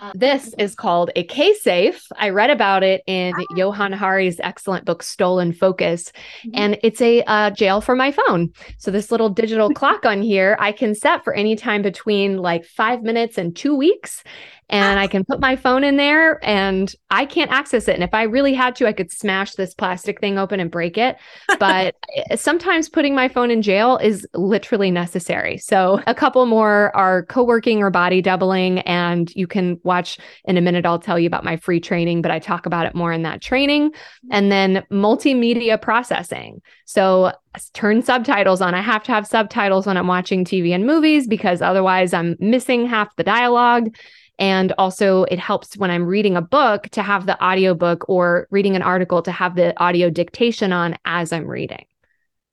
Uh, 0.00 0.12
this 0.14 0.54
is 0.58 0.74
called 0.74 1.10
a 1.16 1.24
kSafe. 1.24 2.00
I 2.16 2.30
read 2.30 2.50
about 2.50 2.82
it 2.82 3.02
in 3.06 3.34
ah. 3.36 3.54
Johann 3.54 3.92
Hari's 3.92 4.40
excellent 4.40 4.84
book, 4.84 5.02
Stolen 5.02 5.52
Focus, 5.52 6.12
mm-hmm. 6.42 6.50
and 6.54 6.78
it's 6.82 7.00
a 7.00 7.22
uh, 7.24 7.50
jail 7.50 7.80
for 7.80 7.94
my 7.94 8.10
phone. 8.10 8.52
So, 8.78 8.90
this 8.90 9.10
little 9.10 9.28
digital 9.28 9.70
clock 9.74 10.04
on 10.04 10.22
here, 10.22 10.56
I 10.60 10.72
can 10.72 10.94
set 10.94 11.24
for 11.24 11.34
any 11.34 11.56
time 11.56 11.82
between 11.82 12.38
like 12.38 12.64
five 12.64 13.02
minutes 13.02 13.38
and 13.38 13.54
two 13.54 13.74
weeks 13.74 14.22
and 14.68 14.98
I 14.98 15.06
can 15.06 15.24
put 15.24 15.38
my 15.38 15.54
phone 15.54 15.84
in 15.84 15.96
there 15.96 16.44
and 16.44 16.92
I 17.10 17.24
can't 17.24 17.52
access 17.52 17.86
it. 17.86 17.94
And 17.94 18.02
if 18.02 18.12
I 18.12 18.24
really 18.24 18.52
had 18.52 18.74
to, 18.76 18.86
I 18.86 18.92
could 18.92 19.12
smash 19.12 19.54
this 19.54 19.74
plastic 19.74 20.20
thing 20.20 20.38
open 20.38 20.58
and 20.58 20.70
break 20.70 20.98
it. 20.98 21.16
But 21.58 21.94
eh, 22.14 22.36
sometimes 22.36 22.88
putting 22.88 23.14
my 23.14 23.28
phone 23.28 23.50
in 23.50 23.62
jail 23.62 23.96
is 23.96 24.26
literally 24.34 24.90
necessary. 24.90 25.56
So 25.56 26.02
a 26.06 26.14
couple 26.14 26.44
more 26.44 26.94
are 26.94 27.24
co 27.24 27.44
working 27.44 27.82
or 27.82 27.90
body 27.90 28.20
doubling. 28.20 28.80
And 28.80 29.34
you 29.34 29.46
can 29.46 29.80
watch 29.84 30.18
in 30.44 30.58
a 30.58 30.60
minute, 30.60 30.84
I'll 30.84 30.98
tell 30.98 31.18
you 31.18 31.26
about 31.26 31.44
my 31.44 31.56
free 31.56 31.80
training, 31.80 32.20
but 32.20 32.30
I 32.30 32.38
talk 32.38 32.66
about 32.66 32.84
it 32.84 32.94
more 32.94 33.12
in 33.12 33.22
that 33.22 33.40
training. 33.40 33.92
And 34.30 34.52
then 34.52 34.84
multimedia 34.90 35.80
processing. 35.80 36.60
So 36.84 37.32
turn 37.72 38.02
subtitles 38.02 38.60
on. 38.60 38.74
I 38.74 38.82
have 38.82 39.02
to 39.04 39.12
have 39.12 39.26
subtitles 39.26 39.86
when 39.86 39.96
I'm 39.96 40.06
watching 40.06 40.44
TV 40.44 40.74
and 40.74 40.86
movies 40.86 41.26
because 41.26 41.62
otherwise 41.62 42.12
I'm 42.12 42.36
missing 42.38 42.86
half 42.86 43.14
the 43.16 43.24
dialogue. 43.24 43.94
And 44.38 44.72
also, 44.76 45.24
it 45.24 45.38
helps 45.38 45.76
when 45.76 45.90
I'm 45.90 46.04
reading 46.04 46.36
a 46.36 46.42
book 46.42 46.84
to 46.90 47.02
have 47.02 47.26
the 47.26 47.42
audiobook 47.42 48.08
or 48.08 48.46
reading 48.50 48.76
an 48.76 48.82
article 48.82 49.22
to 49.22 49.32
have 49.32 49.54
the 49.54 49.78
audio 49.82 50.10
dictation 50.10 50.72
on 50.72 50.96
as 51.04 51.32
I'm 51.32 51.46
reading. 51.46 51.86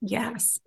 Yes. 0.02 0.60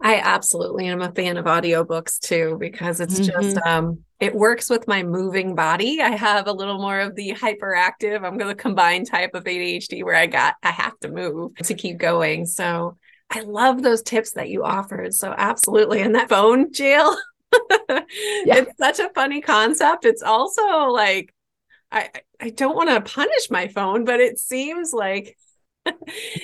I 0.00 0.16
absolutely 0.16 0.86
am 0.86 1.02
a 1.02 1.12
fan 1.12 1.36
of 1.36 1.46
audiobooks 1.46 2.20
too 2.20 2.56
because 2.60 3.00
it's 3.00 3.18
mm-hmm. 3.18 3.40
just 3.40 3.56
um 3.66 4.04
it 4.20 4.34
works 4.34 4.68
with 4.68 4.88
my 4.88 5.02
moving 5.02 5.54
body. 5.54 6.00
I 6.00 6.10
have 6.10 6.46
a 6.46 6.52
little 6.52 6.78
more 6.78 7.00
of 7.00 7.14
the 7.14 7.32
hyperactive, 7.34 8.24
I'm 8.24 8.36
going 8.36 8.54
to 8.54 8.60
combine 8.60 9.04
type 9.04 9.34
of 9.34 9.44
ADHD 9.44 10.04
where 10.04 10.16
I 10.16 10.26
got 10.26 10.54
I 10.62 10.70
have 10.70 10.98
to 11.00 11.08
move 11.08 11.54
to 11.56 11.74
keep 11.74 11.98
going. 11.98 12.46
So 12.46 12.96
I 13.30 13.40
love 13.40 13.82
those 13.82 14.02
tips 14.02 14.32
that 14.32 14.48
you 14.48 14.64
offered. 14.64 15.14
So 15.14 15.34
absolutely. 15.36 16.00
And 16.00 16.14
that 16.14 16.28
phone 16.28 16.72
jail 16.72 17.16
yeah. 17.52 18.58
It's 18.58 18.76
such 18.78 18.98
a 18.98 19.10
funny 19.14 19.40
concept. 19.40 20.04
It's 20.04 20.22
also 20.22 20.88
like 20.88 21.34
I 21.90 22.10
I 22.40 22.50
don't 22.50 22.76
want 22.76 22.90
to 22.90 23.00
punish 23.00 23.50
my 23.50 23.68
phone, 23.68 24.04
but 24.04 24.20
it 24.20 24.38
seems 24.38 24.92
like 24.92 25.36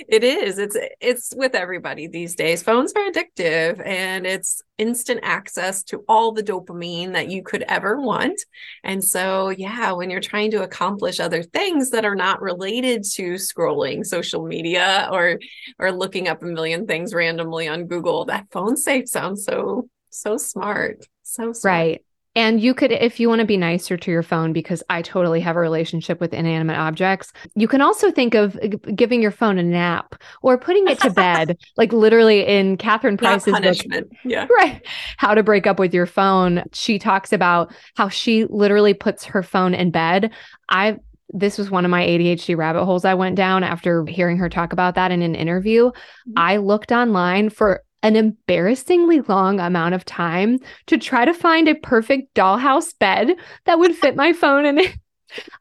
it 0.08 0.24
is. 0.24 0.58
It's 0.58 0.76
it's 1.00 1.34
with 1.36 1.54
everybody 1.54 2.06
these 2.06 2.34
days. 2.34 2.62
Phones 2.62 2.92
are 2.94 3.10
addictive 3.10 3.84
and 3.84 4.26
it's 4.26 4.62
instant 4.78 5.20
access 5.22 5.82
to 5.84 6.04
all 6.08 6.32
the 6.32 6.42
dopamine 6.42 7.12
that 7.12 7.28
you 7.28 7.42
could 7.42 7.62
ever 7.62 8.00
want. 8.00 8.40
And 8.82 9.02
so, 9.04 9.50
yeah, 9.50 9.92
when 9.92 10.10
you're 10.10 10.20
trying 10.20 10.50
to 10.52 10.62
accomplish 10.62 11.20
other 11.20 11.42
things 11.42 11.90
that 11.90 12.04
are 12.04 12.16
not 12.16 12.42
related 12.42 13.04
to 13.14 13.34
scrolling 13.34 14.04
social 14.04 14.46
media 14.46 15.08
or 15.12 15.38
or 15.78 15.92
looking 15.92 16.28
up 16.28 16.42
a 16.42 16.46
million 16.46 16.86
things 16.86 17.14
randomly 17.14 17.68
on 17.68 17.86
Google, 17.86 18.24
that 18.26 18.46
phone 18.50 18.76
safe 18.76 19.08
sounds 19.08 19.44
so 19.44 19.88
so 20.14 20.36
smart. 20.36 21.06
So 21.22 21.52
smart. 21.52 21.64
Right. 21.64 22.04
And 22.36 22.60
you 22.60 22.74
could, 22.74 22.90
if 22.90 23.20
you 23.20 23.28
want 23.28 23.40
to 23.40 23.46
be 23.46 23.56
nicer 23.56 23.96
to 23.96 24.10
your 24.10 24.24
phone, 24.24 24.52
because 24.52 24.82
I 24.90 25.02
totally 25.02 25.40
have 25.40 25.54
a 25.54 25.60
relationship 25.60 26.20
with 26.20 26.34
inanimate 26.34 26.76
objects, 26.76 27.32
you 27.54 27.68
can 27.68 27.80
also 27.80 28.10
think 28.10 28.34
of 28.34 28.58
giving 28.96 29.22
your 29.22 29.30
phone 29.30 29.56
a 29.56 29.62
nap 29.62 30.16
or 30.42 30.58
putting 30.58 30.88
it 30.88 30.98
to 31.00 31.10
bed, 31.14 31.56
like 31.76 31.92
literally 31.92 32.44
in 32.44 32.76
Catherine 32.76 33.16
Price's 33.16 33.52
punishment. 33.52 34.10
book. 34.10 34.18
Yeah. 34.24 34.46
Right. 34.54 34.84
How 35.16 35.34
to 35.34 35.42
break 35.42 35.66
up 35.66 35.78
with 35.78 35.92
your 35.94 36.06
phone. 36.06 36.64
She 36.72 36.98
talks 36.98 37.32
about 37.32 37.74
how 37.96 38.08
she 38.08 38.44
literally 38.46 38.94
puts 38.94 39.24
her 39.24 39.42
phone 39.42 39.74
in 39.74 39.90
bed. 39.90 40.32
I 40.68 40.98
this 41.30 41.58
was 41.58 41.70
one 41.70 41.84
of 41.84 41.90
my 41.90 42.06
ADHD 42.06 42.56
rabbit 42.56 42.84
holes 42.84 43.04
I 43.04 43.14
went 43.14 43.34
down 43.34 43.64
after 43.64 44.06
hearing 44.06 44.36
her 44.38 44.48
talk 44.48 44.72
about 44.72 44.94
that 44.94 45.10
in 45.10 45.22
an 45.22 45.34
interview. 45.34 45.86
Mm-hmm. 45.86 46.32
I 46.36 46.58
looked 46.58 46.92
online 46.92 47.50
for 47.50 47.82
an 48.04 48.14
embarrassingly 48.14 49.22
long 49.22 49.58
amount 49.58 49.94
of 49.94 50.04
time 50.04 50.58
to 50.86 50.98
try 50.98 51.24
to 51.24 51.34
find 51.34 51.66
a 51.66 51.74
perfect 51.74 52.34
dollhouse 52.34 52.96
bed 52.98 53.32
that 53.64 53.78
would 53.78 53.96
fit 53.96 54.14
my 54.14 54.32
phone 54.32 54.66
and 54.66 54.80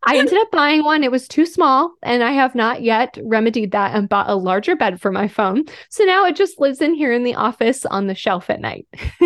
I 0.03 0.17
ended 0.17 0.37
up 0.37 0.51
buying 0.51 0.83
one. 0.83 1.03
It 1.03 1.11
was 1.11 1.27
too 1.27 1.45
small, 1.45 1.93
and 2.03 2.23
I 2.23 2.31
have 2.31 2.53
not 2.53 2.83
yet 2.83 3.17
remedied 3.23 3.71
that 3.71 3.95
and 3.95 4.07
bought 4.07 4.29
a 4.29 4.35
larger 4.35 4.75
bed 4.75 5.01
for 5.01 5.11
my 5.11 5.27
phone. 5.27 5.63
So 5.89 6.03
now 6.03 6.25
it 6.25 6.35
just 6.35 6.59
lives 6.59 6.81
in 6.81 6.93
here 6.93 7.11
in 7.11 7.23
the 7.23 7.33
office 7.35 7.85
on 7.85 8.05
the 8.05 8.13
shelf 8.13 8.51
at 8.51 8.61
night. 8.61 8.85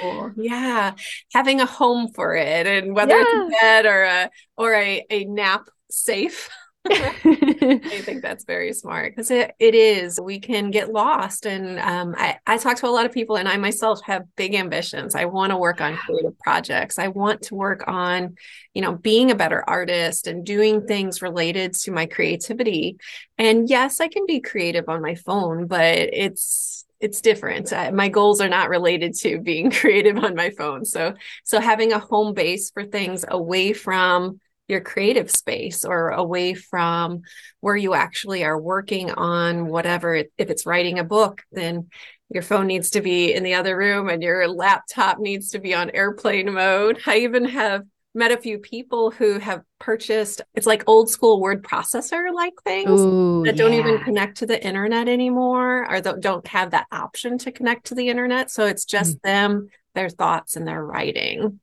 cool. 0.00 0.32
Yeah, 0.36 0.94
having 1.34 1.60
a 1.60 1.66
home 1.66 2.08
for 2.14 2.34
it, 2.34 2.66
and 2.66 2.94
whether 2.94 3.14
yeah. 3.14 3.24
it's 3.26 3.54
a 3.54 3.60
bed 3.60 3.86
or 3.86 4.02
a 4.04 4.30
or 4.56 4.74
a, 4.74 5.04
a 5.10 5.24
nap 5.24 5.68
safe. 5.90 6.48
I 6.88 8.00
think 8.04 8.22
that's 8.22 8.44
very 8.44 8.72
smart 8.72 9.12
because 9.14 9.30
it, 9.30 9.52
it 9.58 9.74
is. 9.74 10.18
We 10.20 10.40
can 10.40 10.70
get 10.70 10.90
lost. 10.90 11.46
And 11.46 11.78
um, 11.78 12.14
I, 12.16 12.38
I 12.46 12.56
talk 12.56 12.78
to 12.78 12.86
a 12.86 12.90
lot 12.90 13.04
of 13.04 13.12
people, 13.12 13.36
and 13.36 13.46
I 13.46 13.58
myself 13.58 14.00
have 14.04 14.24
big 14.34 14.54
ambitions. 14.54 15.14
I 15.14 15.26
want 15.26 15.50
to 15.50 15.58
work 15.58 15.82
on 15.82 15.96
creative 15.96 16.38
projects. 16.38 16.98
I 16.98 17.08
want 17.08 17.42
to 17.42 17.54
work 17.54 17.84
on, 17.86 18.36
you 18.72 18.80
know, 18.80 18.94
being 18.94 19.30
a 19.30 19.34
better 19.34 19.62
artist 19.68 20.26
and 20.26 20.44
doing 20.44 20.86
things 20.86 21.20
related 21.20 21.74
to 21.74 21.92
my 21.92 22.06
creativity. 22.06 22.96
And 23.36 23.68
yes, 23.68 24.00
I 24.00 24.08
can 24.08 24.24
be 24.26 24.40
creative 24.40 24.88
on 24.88 25.02
my 25.02 25.16
phone, 25.16 25.66
but 25.66 25.98
it's 25.98 26.86
it's 26.98 27.22
different. 27.22 27.72
my 27.94 28.10
goals 28.10 28.42
are 28.42 28.48
not 28.48 28.68
related 28.68 29.14
to 29.14 29.38
being 29.38 29.70
creative 29.80 30.18
on 30.18 30.34
my 30.34 30.50
phone. 30.50 30.84
So 30.86 31.14
so 31.44 31.60
having 31.60 31.92
a 31.92 31.98
home 31.98 32.32
base 32.32 32.70
for 32.70 32.84
things 32.84 33.24
away 33.28 33.74
from 33.74 34.40
your 34.70 34.80
creative 34.80 35.30
space 35.30 35.84
or 35.84 36.10
away 36.10 36.54
from 36.54 37.22
where 37.60 37.76
you 37.76 37.94
actually 37.94 38.44
are 38.44 38.58
working 38.58 39.10
on 39.10 39.66
whatever 39.66 40.14
if 40.14 40.28
it's 40.38 40.66
writing 40.66 40.98
a 40.98 41.04
book 41.04 41.42
then 41.52 41.88
your 42.32 42.42
phone 42.42 42.68
needs 42.68 42.90
to 42.90 43.00
be 43.00 43.34
in 43.34 43.42
the 43.42 43.54
other 43.54 43.76
room 43.76 44.08
and 44.08 44.22
your 44.22 44.46
laptop 44.46 45.18
needs 45.18 45.50
to 45.50 45.58
be 45.58 45.74
on 45.74 45.90
airplane 45.90 46.52
mode 46.52 46.98
i 47.06 47.18
even 47.18 47.44
have 47.44 47.82
met 48.14 48.32
a 48.32 48.36
few 48.36 48.58
people 48.58 49.10
who 49.10 49.38
have 49.38 49.62
purchased 49.78 50.40
it's 50.54 50.66
like 50.66 50.82
old 50.86 51.08
school 51.08 51.40
word 51.40 51.62
processor 51.62 52.32
like 52.34 52.54
things 52.64 53.00
Ooh, 53.00 53.44
that 53.44 53.56
don't 53.56 53.72
yeah. 53.72 53.80
even 53.80 53.98
connect 54.00 54.38
to 54.38 54.46
the 54.46 54.64
internet 54.64 55.08
anymore 55.08 55.88
or 55.90 56.00
don't 56.00 56.46
have 56.48 56.72
that 56.72 56.86
option 56.90 57.38
to 57.38 57.52
connect 57.52 57.86
to 57.86 57.94
the 57.94 58.08
internet 58.08 58.50
so 58.50 58.66
it's 58.66 58.84
just 58.84 59.18
mm. 59.18 59.22
them 59.22 59.68
their 59.94 60.08
thoughts 60.08 60.56
and 60.56 60.66
their 60.66 60.84
writing 60.84 61.60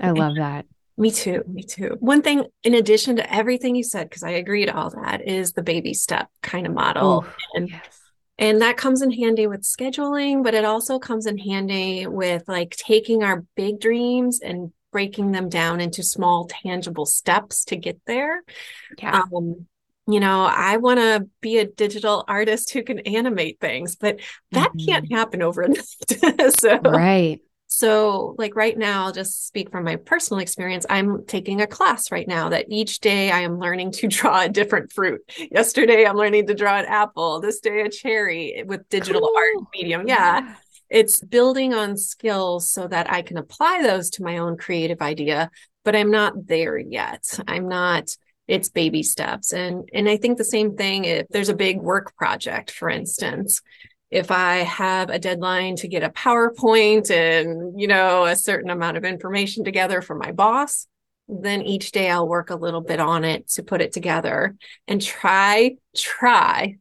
i 0.00 0.10
love 0.10 0.36
that 0.36 0.66
me 0.98 1.12
too. 1.12 1.44
Me 1.46 1.62
too. 1.62 1.96
One 2.00 2.22
thing, 2.22 2.44
in 2.64 2.74
addition 2.74 3.16
to 3.16 3.34
everything 3.34 3.76
you 3.76 3.84
said, 3.84 4.08
because 4.08 4.24
I 4.24 4.30
agree 4.30 4.66
to 4.66 4.76
all 4.76 4.90
that, 4.90 5.26
is 5.26 5.52
the 5.52 5.62
baby 5.62 5.94
step 5.94 6.28
kind 6.42 6.66
of 6.66 6.74
model. 6.74 7.24
Oh, 7.24 7.34
and, 7.54 7.70
yes. 7.70 8.00
and 8.36 8.60
that 8.62 8.76
comes 8.76 9.00
in 9.00 9.12
handy 9.12 9.46
with 9.46 9.62
scheduling, 9.62 10.42
but 10.42 10.54
it 10.54 10.64
also 10.64 10.98
comes 10.98 11.26
in 11.26 11.38
handy 11.38 12.06
with 12.08 12.48
like 12.48 12.74
taking 12.76 13.22
our 13.22 13.44
big 13.54 13.80
dreams 13.80 14.40
and 14.40 14.72
breaking 14.90 15.30
them 15.30 15.48
down 15.48 15.80
into 15.80 16.02
small, 16.02 16.48
tangible 16.48 17.06
steps 17.06 17.64
to 17.66 17.76
get 17.76 18.00
there. 18.06 18.42
Yeah. 18.98 19.22
Um, 19.32 19.66
you 20.08 20.20
know, 20.20 20.44
I 20.50 20.78
want 20.78 20.98
to 20.98 21.28
be 21.40 21.58
a 21.58 21.66
digital 21.66 22.24
artist 22.26 22.72
who 22.72 22.82
can 22.82 22.98
animate 23.00 23.60
things, 23.60 23.94
but 23.94 24.18
that 24.52 24.70
mm-hmm. 24.70 24.86
can't 24.86 25.12
happen 25.12 25.42
overnight. 25.42 25.84
so, 26.58 26.78
right. 26.78 27.40
So, 27.70 28.34
like 28.38 28.56
right 28.56 28.76
now, 28.76 29.04
I'll 29.04 29.12
just 29.12 29.46
speak 29.46 29.70
from 29.70 29.84
my 29.84 29.96
personal 29.96 30.40
experience. 30.40 30.86
I'm 30.88 31.26
taking 31.26 31.60
a 31.60 31.66
class 31.66 32.10
right 32.10 32.26
now 32.26 32.48
that 32.48 32.66
each 32.70 33.00
day 33.00 33.30
I 33.30 33.40
am 33.40 33.58
learning 33.58 33.92
to 33.92 34.08
draw 34.08 34.42
a 34.42 34.48
different 34.48 34.90
fruit. 34.90 35.20
Yesterday, 35.50 36.06
I'm 36.06 36.16
learning 36.16 36.46
to 36.46 36.54
draw 36.54 36.78
an 36.78 36.86
apple. 36.86 37.40
This 37.40 37.60
day, 37.60 37.82
a 37.82 37.90
cherry 37.90 38.64
with 38.66 38.88
digital 38.88 39.20
cool. 39.20 39.34
art 39.36 39.68
medium. 39.74 40.08
Yeah. 40.08 40.40
yeah. 40.40 40.54
It's 40.88 41.20
building 41.20 41.74
on 41.74 41.98
skills 41.98 42.70
so 42.70 42.88
that 42.88 43.12
I 43.12 43.20
can 43.20 43.36
apply 43.36 43.82
those 43.82 44.08
to 44.10 44.22
my 44.22 44.38
own 44.38 44.56
creative 44.56 45.02
idea, 45.02 45.50
but 45.84 45.94
I'm 45.94 46.10
not 46.10 46.46
there 46.46 46.78
yet. 46.78 47.38
I'm 47.46 47.68
not 47.68 48.16
it's 48.48 48.70
baby 48.70 49.02
steps 49.02 49.52
and 49.52 49.88
and 49.92 50.08
i 50.08 50.16
think 50.16 50.38
the 50.38 50.44
same 50.44 50.74
thing 50.74 51.04
if 51.04 51.26
there's 51.28 51.50
a 51.50 51.54
big 51.54 51.78
work 51.80 52.16
project 52.16 52.70
for 52.70 52.88
instance 52.88 53.60
if 54.10 54.30
I 54.30 54.58
have 54.58 55.10
a 55.10 55.18
deadline 55.18 55.76
to 55.76 55.88
get 55.88 56.02
a 56.02 56.10
PowerPoint 56.10 57.10
and, 57.10 57.78
you 57.78 57.86
know, 57.86 58.24
a 58.24 58.36
certain 58.36 58.70
amount 58.70 58.96
of 58.96 59.04
information 59.04 59.64
together 59.64 60.00
for 60.00 60.14
my 60.14 60.32
boss, 60.32 60.86
then 61.28 61.62
each 61.62 61.92
day 61.92 62.08
I'll 62.08 62.26
work 62.26 62.50
a 62.50 62.56
little 62.56 62.80
bit 62.80 63.00
on 63.00 63.24
it 63.24 63.48
to 63.50 63.62
put 63.62 63.82
it 63.82 63.92
together 63.92 64.56
and 64.86 65.00
try, 65.00 65.76
try 65.94 66.78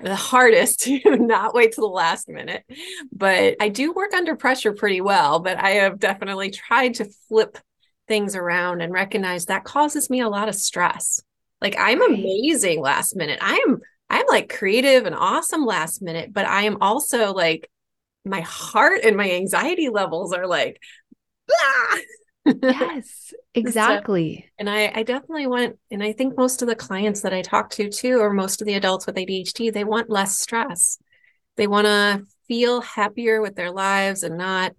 the 0.00 0.16
hardest 0.16 0.80
to 0.84 1.16
not 1.16 1.54
wait 1.54 1.72
till 1.72 1.88
the 1.88 1.94
last 1.94 2.28
minute. 2.28 2.64
But 3.12 3.56
I 3.60 3.68
do 3.68 3.92
work 3.92 4.12
under 4.12 4.34
pressure 4.34 4.72
pretty 4.72 5.00
well, 5.00 5.40
but 5.40 5.56
I 5.58 5.70
have 5.70 5.98
definitely 6.00 6.50
tried 6.50 6.94
to 6.94 7.10
flip 7.28 7.58
things 8.08 8.34
around 8.34 8.80
and 8.80 8.92
recognize 8.92 9.46
that 9.46 9.62
causes 9.62 10.10
me 10.10 10.20
a 10.20 10.28
lot 10.28 10.48
of 10.48 10.56
stress. 10.56 11.20
Like 11.60 11.76
I'm 11.78 12.02
amazing 12.02 12.80
last 12.80 13.14
minute. 13.14 13.38
I 13.40 13.62
am 13.68 13.80
I'm 14.10 14.26
like 14.28 14.52
creative 14.52 15.06
and 15.06 15.14
awesome 15.14 15.64
last 15.64 16.02
minute, 16.02 16.32
but 16.32 16.44
I 16.44 16.62
am 16.62 16.78
also 16.80 17.32
like 17.32 17.70
my 18.24 18.40
heart 18.40 19.00
and 19.04 19.16
my 19.16 19.30
anxiety 19.30 19.88
levels 19.88 20.32
are 20.32 20.46
like, 20.46 20.82
ah! 21.50 21.98
yes, 22.62 23.32
exactly. 23.54 24.44
so, 24.46 24.52
and 24.58 24.68
I, 24.68 24.90
I 24.94 25.02
definitely 25.04 25.46
want, 25.46 25.78
and 25.90 26.02
I 26.02 26.12
think 26.12 26.36
most 26.36 26.60
of 26.62 26.68
the 26.68 26.74
clients 26.74 27.20
that 27.20 27.32
I 27.32 27.42
talk 27.42 27.70
to 27.70 27.88
too, 27.88 28.18
or 28.18 28.32
most 28.32 28.60
of 28.60 28.66
the 28.66 28.74
adults 28.74 29.06
with 29.06 29.16
ADHD, 29.16 29.72
they 29.72 29.84
want 29.84 30.10
less 30.10 30.38
stress. 30.38 30.98
They 31.56 31.66
want 31.66 31.86
to 31.86 32.24
feel 32.48 32.80
happier 32.80 33.40
with 33.40 33.54
their 33.54 33.70
lives 33.70 34.22
and 34.22 34.36
not 34.36 34.72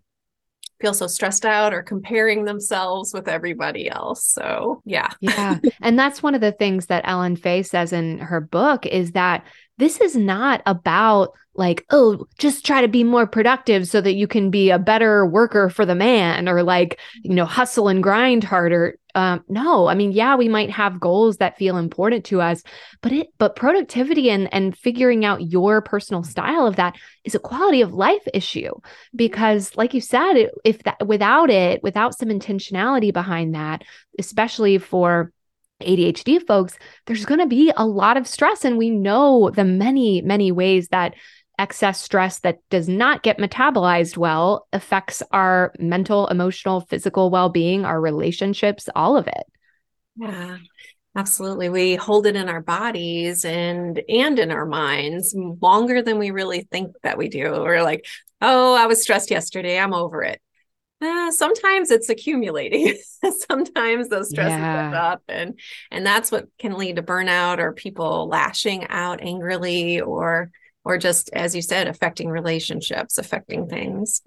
feel 0.82 0.94
so 0.94 1.08
stressed 1.08 1.46
out 1.46 1.74
or 1.74 1.84
comparing 1.84 2.46
themselves 2.46 3.14
with 3.14 3.28
everybody 3.28 3.90
else. 3.90 4.26
So, 4.26 4.82
yeah. 4.86 5.12
yeah. 5.22 5.60
And 5.82 5.98
that's 5.98 6.22
one 6.22 6.36
of 6.36 6.42
the 6.42 6.52
things 6.52 6.88
that 6.88 7.04
Ellen 7.08 7.36
Faye 7.36 7.64
says 7.64 7.94
in 7.94 8.20
her 8.20 8.42
book 8.42 8.86
is 8.86 9.12
that 9.12 9.46
this 9.82 10.00
is 10.00 10.16
not 10.16 10.62
about 10.66 11.34
like, 11.56 11.86
oh, 11.90 12.26
just 12.38 12.66
try 12.66 12.82
to 12.82 12.88
be 12.88 13.04
more 13.04 13.28
productive 13.28 13.88
so 13.88 14.00
that 14.00 14.14
you 14.14 14.28
can 14.28 14.52
be 14.52 14.70
a 14.70 14.80
better 14.80 15.26
worker 15.26 15.70
for 15.70 15.86
the 15.86 15.96
man 15.96 16.48
or 16.48 16.64
like, 16.64 17.00
you 17.24 17.34
know, 17.34 17.46
hustle 17.46 17.90
and 17.90 18.02
grind 18.02 18.44
harder. 18.44 18.98
Um, 19.16 19.44
no, 19.50 19.88
I 19.88 19.96
mean, 19.96 20.14
yeah, 20.14 20.36
we 20.36 20.48
might 20.48 20.70
have 20.70 21.02
goals 21.02 21.38
that 21.38 21.58
feel 21.58 21.76
important 21.76 22.24
to 22.26 22.40
us, 22.40 22.64
but 23.02 23.12
it, 23.12 23.28
but 23.38 23.58
productivity 23.58 24.30
and 24.30 24.48
and 24.54 24.78
figuring 24.78 25.26
out 25.26 25.52
your 25.52 25.82
personal 25.82 26.24
style 26.24 26.66
of 26.66 26.78
that 26.78 26.96
is 27.26 27.36
a 27.36 27.40
quality 27.40 27.82
of 27.82 27.92
life 27.92 28.26
issue 28.34 28.72
because, 29.14 29.76
like 29.76 29.94
you 29.94 30.00
said, 30.00 30.50
if 30.64 30.84
that 30.84 31.06
without 31.06 31.50
it, 31.50 31.84
without 31.84 32.18
some 32.18 32.30
intentionality 32.30 33.12
behind 33.12 33.54
that, 33.54 33.84
especially 34.18 34.78
for 34.78 35.34
ADHD 35.82 36.46
folks, 36.46 36.78
there's 37.06 37.26
going 37.26 37.40
to 37.40 37.48
be 37.48 37.72
a 37.76 37.86
lot 37.86 38.18
of 38.18 38.28
stress. 38.28 38.66
And 38.66 38.78
we 38.78 38.90
know 38.90 39.50
the 39.50 39.66
many, 39.66 40.22
many 40.22 40.52
ways 40.52 40.88
that 40.90 41.16
excess 41.60 42.02
stress 42.02 42.40
that 42.40 42.58
does 42.70 42.90
not 42.90 43.24
get 43.24 43.38
metabolized 43.38 44.18
well 44.18 44.68
affects 44.74 45.22
our 45.32 45.74
mental, 45.80 46.28
emotional, 46.28 46.82
physical 46.82 47.30
well 47.30 47.50
being, 47.50 47.86
our 47.86 48.02
relationships, 48.02 48.90
all 48.96 49.18
of 49.18 49.28
it. 49.28 49.44
Yeah. 50.16 50.58
Absolutely. 51.16 51.68
We 51.68 51.96
hold 51.96 52.26
it 52.26 52.38
in 52.38 52.48
our 52.48 52.62
bodies 52.62 53.44
and 53.44 54.02
and 54.08 54.40
in 54.40 54.50
our 54.50 54.66
minds 54.66 55.36
longer 55.36 56.02
than 56.02 56.18
we 56.20 56.32
really 56.32 56.62
think 56.72 56.96
that 57.04 57.18
we 57.18 57.28
do. 57.28 57.52
We're 57.52 57.84
like, 57.84 58.06
"Oh, 58.40 58.76
I 58.76 58.86
was 58.86 59.02
stressed 59.02 59.30
yesterday. 59.30 59.78
I'm 59.78 59.94
over 59.94 60.24
it." 60.24 60.42
Uh, 61.02 61.32
sometimes 61.32 61.90
it's 61.90 62.10
accumulating. 62.10 62.96
sometimes 63.50 64.10
those 64.10 64.30
stresses 64.30 64.60
yeah. 64.60 64.92
up 64.94 65.24
and 65.28 65.60
and 65.90 66.06
that's 66.06 66.32
what 66.32 66.48
can 66.60 66.78
lead 66.78 66.98
to 66.98 67.04
burnout 67.04 67.58
or 67.58 67.74
people 67.74 68.28
lashing 68.28 68.86
out 68.88 69.22
angrily 69.22 70.00
or 70.00 70.52
or 70.84 70.98
just 70.98 71.30
as 71.34 71.56
you 71.56 71.62
said 71.62 71.88
affecting 71.88 72.30
relationships, 72.30 73.18
affecting 73.18 73.68
things. 73.68 74.22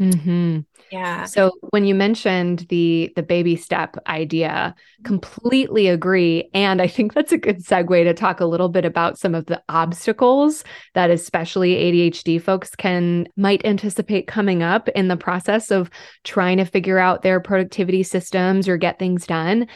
Mm-hmm. 0.00 0.60
Yeah. 0.90 1.24
So 1.24 1.52
when 1.70 1.84
you 1.84 1.94
mentioned 1.94 2.66
the 2.68 3.12
the 3.14 3.22
baby 3.22 3.54
step 3.54 3.96
idea, 4.08 4.74
completely 5.04 5.86
agree. 5.86 6.50
And 6.52 6.82
I 6.82 6.88
think 6.88 7.14
that's 7.14 7.30
a 7.30 7.38
good 7.38 7.64
segue 7.64 8.02
to 8.02 8.12
talk 8.12 8.40
a 8.40 8.44
little 8.44 8.68
bit 8.68 8.84
about 8.84 9.18
some 9.18 9.36
of 9.36 9.46
the 9.46 9.62
obstacles 9.68 10.64
that 10.94 11.10
especially 11.10 11.74
ADHD 11.76 12.42
folks 12.42 12.74
can 12.74 13.28
might 13.36 13.64
anticipate 13.64 14.26
coming 14.26 14.64
up 14.64 14.88
in 14.90 15.06
the 15.06 15.16
process 15.16 15.70
of 15.70 15.90
trying 16.24 16.58
to 16.58 16.64
figure 16.64 16.98
out 16.98 17.22
their 17.22 17.38
productivity 17.38 18.02
systems 18.02 18.68
or 18.68 18.76
get 18.76 18.98
things 18.98 19.26
done. 19.28 19.68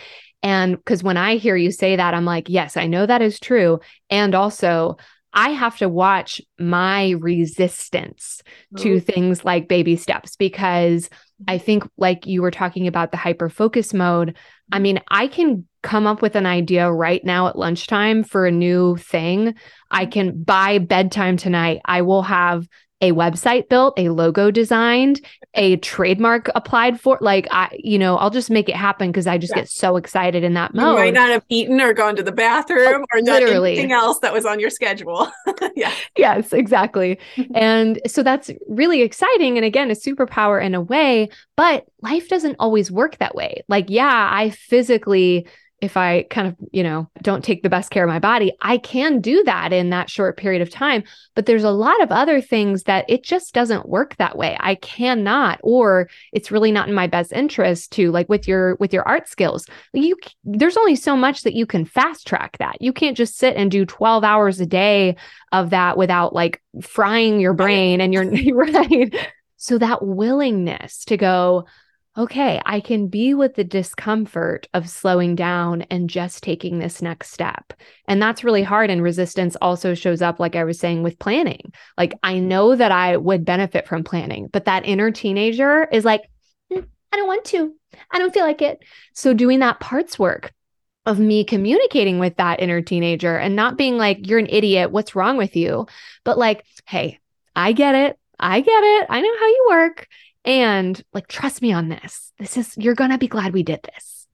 And 0.43 0.77
because 0.77 1.03
when 1.03 1.17
I 1.17 1.37
hear 1.37 1.57
you 1.57 1.71
say 1.71 1.97
that, 1.97 2.15
I'm 2.15 2.25
like, 2.25 2.49
yes, 2.49 2.77
I 2.77 2.87
know 2.87 3.07
that 3.07 3.23
is 3.23 3.41
true. 3.41 3.81
And 4.11 4.35
also, 4.35 4.97
I 5.33 5.51
have 5.51 5.77
to 5.79 5.89
watch 5.89 6.41
my 6.59 7.11
resistance 7.11 8.43
to 8.79 8.99
things 8.99 9.45
like 9.45 9.69
baby 9.69 9.97
steps 9.97 10.37
because 10.37 11.11
I 11.47 11.57
mm-hmm. 11.57 11.65
think, 11.65 11.91
like 11.97 12.27
you 12.27 12.43
were 12.43 12.51
talking 12.51 12.87
about 12.87 13.11
the 13.11 13.19
hyper 13.19 13.49
focus 13.49 13.93
mode, 13.93 14.37
I 14.73 14.77
mm-hmm. 14.77 14.83
mean, 14.83 15.01
I 15.09 15.29
can 15.29 15.67
come 15.83 16.07
up 16.07 16.23
with 16.23 16.35
an 16.35 16.47
idea 16.47 16.91
right 16.91 17.25
now 17.25 17.47
at 17.49 17.59
lunchtime 17.59 18.25
for 18.25 18.47
a 18.47 18.51
new 18.51 18.97
thing. 18.97 19.55
I 19.91 20.05
mm-hmm. 20.05 20.11
can 20.11 20.43
by 20.43 20.79
bedtime 20.79 21.37
tonight, 21.37 21.81
I 21.85 22.03
will 22.03 22.23
have 22.23 22.67
a 23.01 23.13
website 23.13 23.69
built, 23.69 23.95
a 23.97 24.09
logo 24.09 24.51
designed, 24.51 25.21
a 25.55 25.77
trademark 25.77 26.51
applied 26.55 27.01
for. 27.01 27.19
Like 27.21 27.47
I, 27.51 27.77
you 27.79 27.99
know, 27.99 28.17
I'll 28.17 28.31
just 28.31 28.51
make 28.51 28.69
it 28.69 28.75
happen 28.75 29.11
because 29.11 29.27
I 29.27 29.39
just 29.39 29.53
yeah. 29.55 29.63
get 29.63 29.69
so 29.69 29.97
excited 29.97 30.43
in 30.43 30.55
that 30.55 30.75
mode. 30.75 30.99
You 30.99 31.05
might 31.05 31.15
not 31.15 31.31
have 31.31 31.45
eaten 31.49 31.81
or 31.81 31.93
gone 31.93 32.17
to 32.17 32.23
the 32.23 32.33
bathroom 32.33 33.05
oh, 33.05 33.17
or 33.17 33.21
done 33.21 33.43
literally. 33.43 33.73
anything 33.73 33.93
else 33.93 34.19
that 34.21 34.33
was 34.33 34.45
on 34.45 34.59
your 34.59 34.71
schedule. 34.71 35.31
yeah. 35.77 35.93
Yes, 36.17 36.53
exactly. 36.53 37.19
and 37.55 38.01
so 38.07 38.23
that's 38.23 38.51
really 38.69 39.03
exciting. 39.03 39.57
And 39.57 39.65
again, 39.65 39.91
a 39.91 39.95
superpower 39.95 40.63
in 40.63 40.75
a 40.75 40.81
way, 40.81 41.29
but 41.57 41.87
life 42.03 42.29
doesn't 42.29 42.57
always 42.59 42.91
work 42.91 43.19
that 43.19 43.35
way. 43.35 43.63
Like, 43.69 43.87
yeah, 43.89 44.29
I 44.33 44.51
physically 44.51 45.47
if 45.81 45.97
I 45.97 46.25
kind 46.25 46.49
of, 46.49 46.57
you 46.73 46.83
know, 46.83 47.09
don't 47.23 47.45
take 47.45 47.63
the 47.63 47.71
best 47.71 47.91
care 47.91 48.03
of 48.03 48.09
my 48.09 48.19
body, 48.19 48.53
I 48.61 48.79
can 48.79 49.21
do 49.21 49.45
that 49.45 49.73
in 49.73 49.91
that 49.91 50.11
short 50.11 50.37
period 50.37 50.61
of 50.61 50.71
time. 50.71 51.05
But 51.37 51.47
there's 51.47 51.65
a 51.65 51.71
lot 51.71 52.03
of 52.03 52.11
other 52.11 52.41
things 52.41 52.85
that 52.85 53.05
it 53.09 53.23
just 53.23 53.55
doesn't 53.55 53.89
work 53.89 54.17
that 54.17 54.37
way. 54.37 54.57
I 54.59 54.75
cannot, 54.77 55.61
or 55.63 56.09
it's 56.33 56.51
really 56.51 56.73
not 56.73 56.89
in 56.89 56.95
my 56.95 57.07
best 57.07 57.33
interest 57.33 57.93
to 57.93 58.11
like 58.11 58.29
with 58.29 58.49
your 58.49 58.75
with 58.77 58.93
your 58.93 59.07
art 59.07 59.29
skills. 59.29 59.67
You 59.93 60.17
there's 60.45 60.77
only 60.77 60.97
so 60.97 61.17
much 61.17 61.43
that 61.43 61.55
you 61.55 61.65
can 61.65 61.85
fast 61.85 62.27
track 62.27 62.59
that. 62.59 62.83
You 62.83 62.93
can't 62.93 63.17
just 63.17 63.39
sit 63.39 63.57
and 63.57 63.71
do 63.71 63.87
12 63.87 64.25
hours 64.25 64.61
a 64.61 64.67
day 64.67 65.17
of 65.53 65.71
that 65.71 65.97
without 65.97 66.35
like 66.35 66.61
frying 66.83 67.39
your 67.39 67.55
brain 67.55 68.01
and 68.01 68.13
you're 68.13 68.25
right. 68.55 69.15
So 69.59 69.79
that 69.79 70.05
willingness 70.05 71.05
to 71.07 71.17
go, 71.17 71.67
okay, 72.19 72.61
I 72.67 72.81
can 72.81 73.07
be 73.07 73.33
with 73.33 73.55
the 73.55 73.63
discomfort 73.63 74.67
of 74.75 74.89
slowing 74.89 75.37
down 75.37 75.83
and 75.83 76.11
just 76.11 76.43
taking 76.43 76.79
this 76.79 77.01
next 77.01 77.31
step. 77.31 77.73
And 78.09 78.21
that's 78.21 78.43
really 78.43 78.65
hard. 78.65 78.91
And 78.91 79.01
resistance 79.01 79.57
also 79.63 79.95
shows 79.95 80.21
up, 80.21 80.41
like 80.41 80.57
I 80.57 80.65
was 80.65 80.81
saying, 80.81 81.05
with 81.05 81.21
planning. 81.21 81.73
Like, 81.97 82.15
I 82.25 82.41
know 82.41 82.75
that 82.75 82.91
I 82.91 83.17
would 83.17 83.45
benefit 83.45 83.87
from 83.87 84.03
planning, 84.03 84.49
but 84.53 84.65
that 84.65 84.85
inner 84.85 85.13
teenager 85.13 85.85
is 85.85 86.05
like, 86.05 86.29
mm, 86.73 86.85
I 87.13 87.17
don't 87.17 87.29
want 87.29 87.45
to. 87.47 87.73
I 88.11 88.19
don't 88.19 88.35
feel 88.35 88.45
like 88.45 88.63
it. 88.63 88.81
So, 89.15 89.33
doing 89.33 89.61
that 89.61 89.79
parts 89.79 90.19
work, 90.19 90.53
of 91.07 91.19
me 91.19 91.43
communicating 91.43 92.19
with 92.19 92.37
that 92.37 92.61
inner 92.61 92.83
teenager 92.83 93.35
and 93.35 93.57
not 93.57 93.79
being 93.79 93.97
like, 93.97 94.29
you're 94.29 94.39
an 94.39 94.49
idiot. 94.51 94.91
What's 94.91 95.15
wrong 95.15 95.39
with 95.39 95.57
you? 95.57 95.87
But 96.23 96.37
like, 96.37 96.67
hey, 96.85 97.19
I 97.57 97.73
get 97.73 97.95
it. 97.95 98.19
I 98.39 98.61
get 98.61 98.85
it. 98.85 99.07
I 99.09 99.21
know 99.23 99.39
how 99.39 99.47
you 99.47 99.67
work 99.71 100.07
and 100.49 101.03
like 101.13 101.29
trust 101.29 101.61
me 101.61 101.73
on 101.73 101.91
this 101.91 102.33
this 102.39 102.57
is 102.57 102.75
you're 102.79 102.95
gonna 102.95 103.19
be 103.19 103.29
glad 103.29 103.53
we 103.53 103.63
did 103.63 103.81
this 103.83 104.27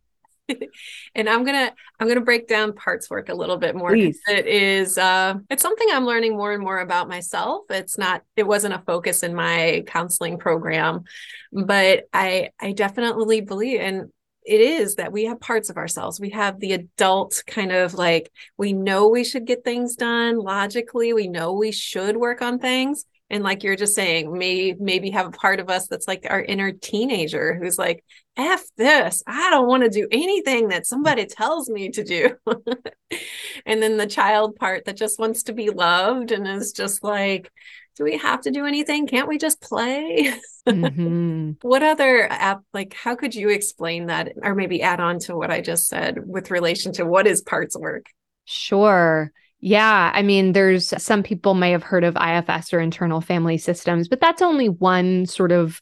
and 1.16 1.28
i'm 1.28 1.44
gonna 1.44 1.72
i'm 1.98 2.06
gonna 2.06 2.20
break 2.20 2.46
down 2.46 2.72
parts 2.72 3.10
work 3.10 3.28
a 3.28 3.34
little 3.34 3.56
bit 3.56 3.74
more 3.74 3.90
Please. 3.90 4.20
it 4.28 4.46
is 4.46 4.96
uh 4.96 5.34
it's 5.50 5.62
something 5.62 5.88
i'm 5.92 6.06
learning 6.06 6.36
more 6.36 6.52
and 6.52 6.62
more 6.62 6.78
about 6.78 7.08
myself 7.08 7.64
it's 7.68 7.98
not 7.98 8.22
it 8.36 8.46
wasn't 8.46 8.72
a 8.72 8.82
focus 8.86 9.24
in 9.24 9.34
my 9.34 9.82
counseling 9.88 10.38
program 10.38 11.02
but 11.52 12.04
i 12.12 12.50
i 12.60 12.70
definitely 12.70 13.40
believe 13.40 13.80
and 13.80 14.08
it 14.46 14.60
is 14.60 14.96
that 14.96 15.10
we 15.10 15.24
have 15.24 15.40
parts 15.40 15.70
of 15.70 15.78
ourselves. 15.78 16.20
We 16.20 16.28
have 16.28 16.60
the 16.60 16.74
adult 16.74 17.42
kind 17.46 17.72
of 17.72 17.94
like, 17.94 18.30
we 18.58 18.74
know 18.74 19.08
we 19.08 19.24
should 19.24 19.46
get 19.46 19.64
things 19.64 19.96
done 19.96 20.36
logically. 20.36 21.14
We 21.14 21.28
know 21.28 21.54
we 21.54 21.72
should 21.72 22.18
work 22.18 22.42
on 22.42 22.58
things 22.58 23.06
and 23.34 23.42
like 23.42 23.64
you're 23.64 23.74
just 23.74 23.96
saying 23.96 24.32
may 24.32 24.76
maybe 24.78 25.10
have 25.10 25.26
a 25.26 25.32
part 25.32 25.58
of 25.58 25.68
us 25.68 25.88
that's 25.88 26.06
like 26.06 26.24
our 26.30 26.40
inner 26.40 26.70
teenager 26.70 27.58
who's 27.60 27.76
like 27.76 28.04
f 28.36 28.62
this. 28.76 29.24
I 29.26 29.50
don't 29.50 29.66
want 29.66 29.82
to 29.82 29.90
do 29.90 30.06
anything 30.12 30.68
that 30.68 30.86
somebody 30.86 31.26
tells 31.26 31.68
me 31.68 31.90
to 31.90 32.04
do. 32.04 32.36
And 33.66 33.80
then 33.80 33.96
the 33.96 34.08
child 34.08 34.56
part 34.56 34.84
that 34.84 34.96
just 34.96 35.20
wants 35.20 35.44
to 35.44 35.52
be 35.52 35.70
loved 35.70 36.32
and 36.32 36.48
is 36.48 36.72
just 36.72 37.04
like 37.04 37.50
do 37.96 38.02
we 38.02 38.18
have 38.18 38.40
to 38.40 38.50
do 38.50 38.66
anything? 38.66 39.06
Can't 39.06 39.28
we 39.28 39.38
just 39.38 39.60
play? 39.60 40.34
Mm-hmm. 40.68 41.52
what 41.62 41.82
other 41.84 42.30
app 42.30 42.62
like 42.72 42.92
how 42.92 43.14
could 43.14 43.34
you 43.34 43.50
explain 43.50 44.06
that 44.06 44.32
or 44.42 44.54
maybe 44.54 44.82
add 44.82 44.98
on 44.98 45.18
to 45.20 45.36
what 45.36 45.50
i 45.50 45.60
just 45.60 45.86
said 45.86 46.26
with 46.26 46.50
relation 46.50 46.92
to 46.94 47.04
what 47.04 47.26
is 47.26 47.42
parts 47.42 47.76
work? 47.76 48.06
Sure 48.44 49.32
yeah, 49.66 50.10
I 50.12 50.20
mean, 50.20 50.52
there's 50.52 50.92
some 51.02 51.22
people 51.22 51.54
may 51.54 51.70
have 51.70 51.82
heard 51.82 52.04
of 52.04 52.18
IFS 52.18 52.74
or 52.74 52.80
internal 52.80 53.22
family 53.22 53.56
systems, 53.56 54.08
but 54.08 54.20
that's 54.20 54.42
only 54.42 54.68
one 54.68 55.24
sort 55.24 55.52
of 55.52 55.80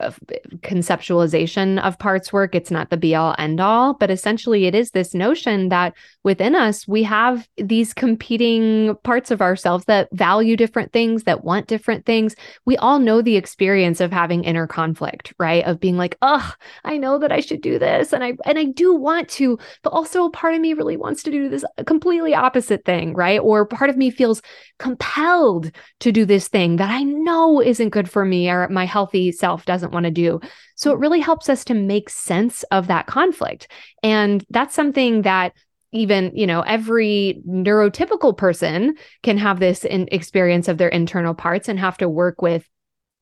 conceptualization 0.00 1.80
of 1.82 1.98
parts 1.98 2.32
work. 2.32 2.54
It's 2.54 2.70
not 2.70 2.90
the 2.90 2.96
be 2.96 3.14
all 3.14 3.34
end 3.38 3.60
all, 3.60 3.94
but 3.94 4.10
essentially 4.10 4.66
it 4.66 4.74
is 4.74 4.90
this 4.90 5.14
notion 5.14 5.70
that 5.70 5.94
within 6.22 6.54
us, 6.54 6.86
we 6.86 7.02
have 7.04 7.48
these 7.56 7.94
competing 7.94 8.94
parts 9.04 9.30
of 9.30 9.40
ourselves 9.40 9.86
that 9.86 10.08
value 10.12 10.56
different 10.56 10.92
things, 10.92 11.24
that 11.24 11.44
want 11.44 11.66
different 11.66 12.04
things. 12.04 12.34
We 12.66 12.76
all 12.76 12.98
know 12.98 13.22
the 13.22 13.36
experience 13.36 14.00
of 14.00 14.12
having 14.12 14.44
inner 14.44 14.66
conflict, 14.66 15.32
right? 15.38 15.64
Of 15.64 15.80
being 15.80 15.96
like, 15.96 16.18
oh, 16.20 16.52
I 16.84 16.98
know 16.98 17.18
that 17.18 17.32
I 17.32 17.40
should 17.40 17.62
do 17.62 17.78
this 17.78 18.12
and 18.12 18.22
I 18.22 18.34
and 18.44 18.58
I 18.58 18.64
do 18.64 18.94
want 18.94 19.28
to, 19.30 19.58
but 19.82 19.92
also 19.92 20.24
a 20.24 20.30
part 20.30 20.54
of 20.54 20.60
me 20.60 20.74
really 20.74 20.96
wants 20.96 21.22
to 21.24 21.30
do 21.30 21.48
this 21.48 21.64
completely 21.86 22.34
opposite 22.34 22.84
thing, 22.84 23.14
right? 23.14 23.40
Or 23.40 23.64
part 23.64 23.88
of 23.88 23.96
me 23.96 24.10
feels 24.10 24.42
compelled 24.78 25.70
to 26.00 26.12
do 26.12 26.24
this 26.24 26.48
thing 26.48 26.76
that 26.76 26.90
I 26.90 27.02
know 27.02 27.62
isn't 27.62 27.90
good 27.90 28.10
for 28.10 28.24
me 28.24 28.50
or 28.50 28.68
my 28.68 28.84
healthy 28.84 29.32
self 29.32 29.64
doesn't 29.64 29.85
doesn't 29.86 29.94
want 29.94 30.04
to 30.04 30.10
do. 30.10 30.40
So 30.74 30.92
it 30.92 30.98
really 30.98 31.20
helps 31.20 31.48
us 31.48 31.64
to 31.66 31.74
make 31.74 32.10
sense 32.10 32.64
of 32.64 32.88
that 32.88 33.06
conflict. 33.06 33.68
And 34.02 34.44
that's 34.50 34.74
something 34.74 35.22
that 35.22 35.52
even 35.92 36.32
you 36.34 36.46
know 36.46 36.62
every 36.62 37.40
neurotypical 37.48 38.36
person 38.36 38.96
can 39.22 39.38
have 39.38 39.60
this 39.60 39.84
in 39.84 40.08
experience 40.10 40.66
of 40.68 40.78
their 40.78 40.88
internal 40.88 41.32
parts 41.32 41.68
and 41.68 41.78
have 41.78 41.96
to 41.96 42.08
work 42.08 42.42
with 42.42 42.68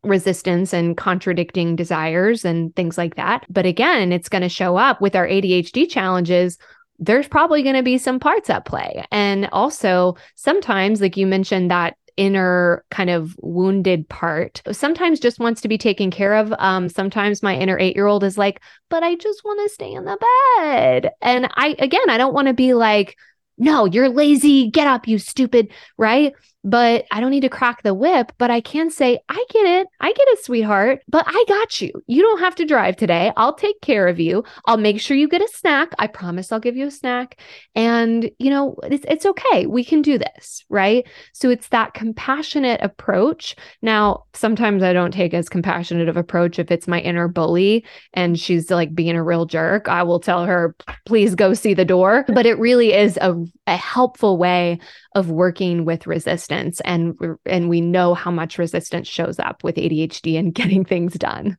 resistance 0.03 0.73
and 0.73 0.97
contradicting 0.97 1.77
desires 1.77 2.45
and 2.45 2.75
things 2.75 2.97
like 2.97 3.17
that 3.17 3.45
but 3.51 3.67
again 3.67 4.13
it's 4.13 4.31
going 4.31 4.43
to 4.43 4.49
show 4.49 4.77
up 4.77 5.01
with 5.03 5.15
our 5.15 5.29
ADHD 5.29 5.89
challenges 5.89 6.57
there's 6.99 7.29
probably 7.29 7.63
going 7.63 7.77
to 7.77 7.83
be 7.83 7.99
some 7.99 8.19
parts 8.19 8.49
at 8.49 8.65
play 8.65 9.05
and 9.13 9.47
also 9.53 10.17
sometimes 10.35 11.03
like 11.03 11.19
you 11.19 11.27
mentioned 11.27 11.71
that 11.71 11.97
inner 12.17 12.85
kind 12.91 13.11
of 13.11 13.35
wounded 13.41 14.09
part 14.09 14.63
sometimes 14.71 15.19
just 15.21 15.41
wants 15.41 15.61
to 15.61 15.69
be 15.69 15.79
taken 15.79 16.11
care 16.11 16.35
of. 16.35 16.53
Um, 16.59 16.89
sometimes 16.89 17.43
my 17.43 17.57
inner 17.57 17.79
eight 17.79 17.97
year 17.97 18.07
old 18.07 18.25
is 18.25 18.39
like, 18.39 18.61
but 18.89 19.03
I 19.03 19.17
just 19.17 19.45
want 19.45 19.61
to 19.63 19.75
stay 19.75 19.93
in 19.93 20.05
the 20.05 20.19
bed. 20.57 21.11
And 21.21 21.49
I, 21.57 21.75
again, 21.79 22.09
I 22.09 22.19
don't 22.19 22.35
want 22.35 22.49
to 22.49 22.55
be 22.55 22.75
like, 22.75 23.17
no, 23.59 23.85
you're 23.85 24.09
lazy. 24.09 24.71
Get 24.71 24.87
up, 24.87 25.07
you 25.07 25.19
stupid. 25.19 25.73
Right 25.97 26.35
but 26.65 27.05
I 27.11 27.21
don't 27.21 27.31
need 27.31 27.41
to 27.41 27.49
crack 27.51 27.83
the 27.83 27.95
whip. 27.95 28.33
But 28.39 28.51
I 28.51 28.61
can 28.61 28.91
say, 28.91 29.21
I 29.29 29.45
get 29.51 29.67
it. 29.67 29.87
I 30.01 30.13
get 30.13 30.29
it, 30.29 30.45
sweetheart, 30.45 31.03
but 31.09 31.25
I 31.29 31.45
got 31.47 31.81
you. 31.81 31.93
You 32.07 32.23
don't 32.23 32.41
have 32.41 32.55
to 32.57 32.65
drive 32.65 32.97
today. 32.97 33.33
I'll 33.37 33.55
take 33.55 33.81
care 33.83 34.09
of 34.09 34.19
you. 34.19 34.45
I'll 34.65 34.79
make 34.79 35.01
sure 35.01 35.17
you 35.17 35.29
get 35.29 35.43
a 35.43 35.49
snack. 35.49 35.93
I 35.99 36.07
promise 36.07 36.51
I'll 36.51 36.61
give 36.61 36.77
you 36.77 36.87
a 36.87 36.91
snack. 36.91 37.39
And, 37.75 38.31
you 38.39 38.51
know, 38.51 38.77
it's, 38.85 39.05
it's 39.07 39.27
okay. 39.27 39.67
We 39.67 39.85
can 39.85 40.01
do 40.01 40.19
this. 40.19 40.65
Right. 40.71 41.07
So 41.35 41.51
it's 41.51 41.69
that 41.69 41.93
compassionate 41.93 42.81
approach. 42.83 43.55
Now, 43.83 44.25
sometimes 44.33 44.83
I 44.83 44.95
don't 44.95 45.13
take 45.13 45.35
as 45.35 45.49
compassionate 45.49 46.09
of 46.09 46.17
approach 46.17 46.59
if 46.59 46.71
it's 46.71 46.89
my 46.89 47.01
inner 47.01 47.29
bully 47.29 47.85
and 48.15 48.41
she's 48.41 48.71
like 48.71 48.95
being 48.95 49.17
a 49.17 49.23
real 49.23 49.45
jerk. 49.45 49.89
I 49.89 50.03
will 50.03 50.21
tell 50.21 50.47
her, 50.47 50.75
please 51.05 51.35
go 51.35 51.53
see 51.53 51.75
the 51.75 51.85
door. 51.85 52.25
But 52.29 52.47
it 52.47 52.59
really 52.59 52.95
is 52.95 53.19
a, 53.19 53.35
a 53.67 53.77
helpful 53.77 54.39
way 54.39 54.79
of 55.15 55.31
working 55.31 55.85
with 55.85 56.07
resistance 56.07 56.54
and 56.85 57.17
and 57.45 57.69
we 57.69 57.81
know 57.81 58.15
how 58.15 58.31
much 58.31 58.59
resistance 58.59 59.09
shows 59.09 59.39
up 59.39 59.65
with 59.65 59.77
ADHD 59.77 60.39
and 60.39 60.55
getting 60.61 60.85
things 60.85 61.15
done. 61.15 61.59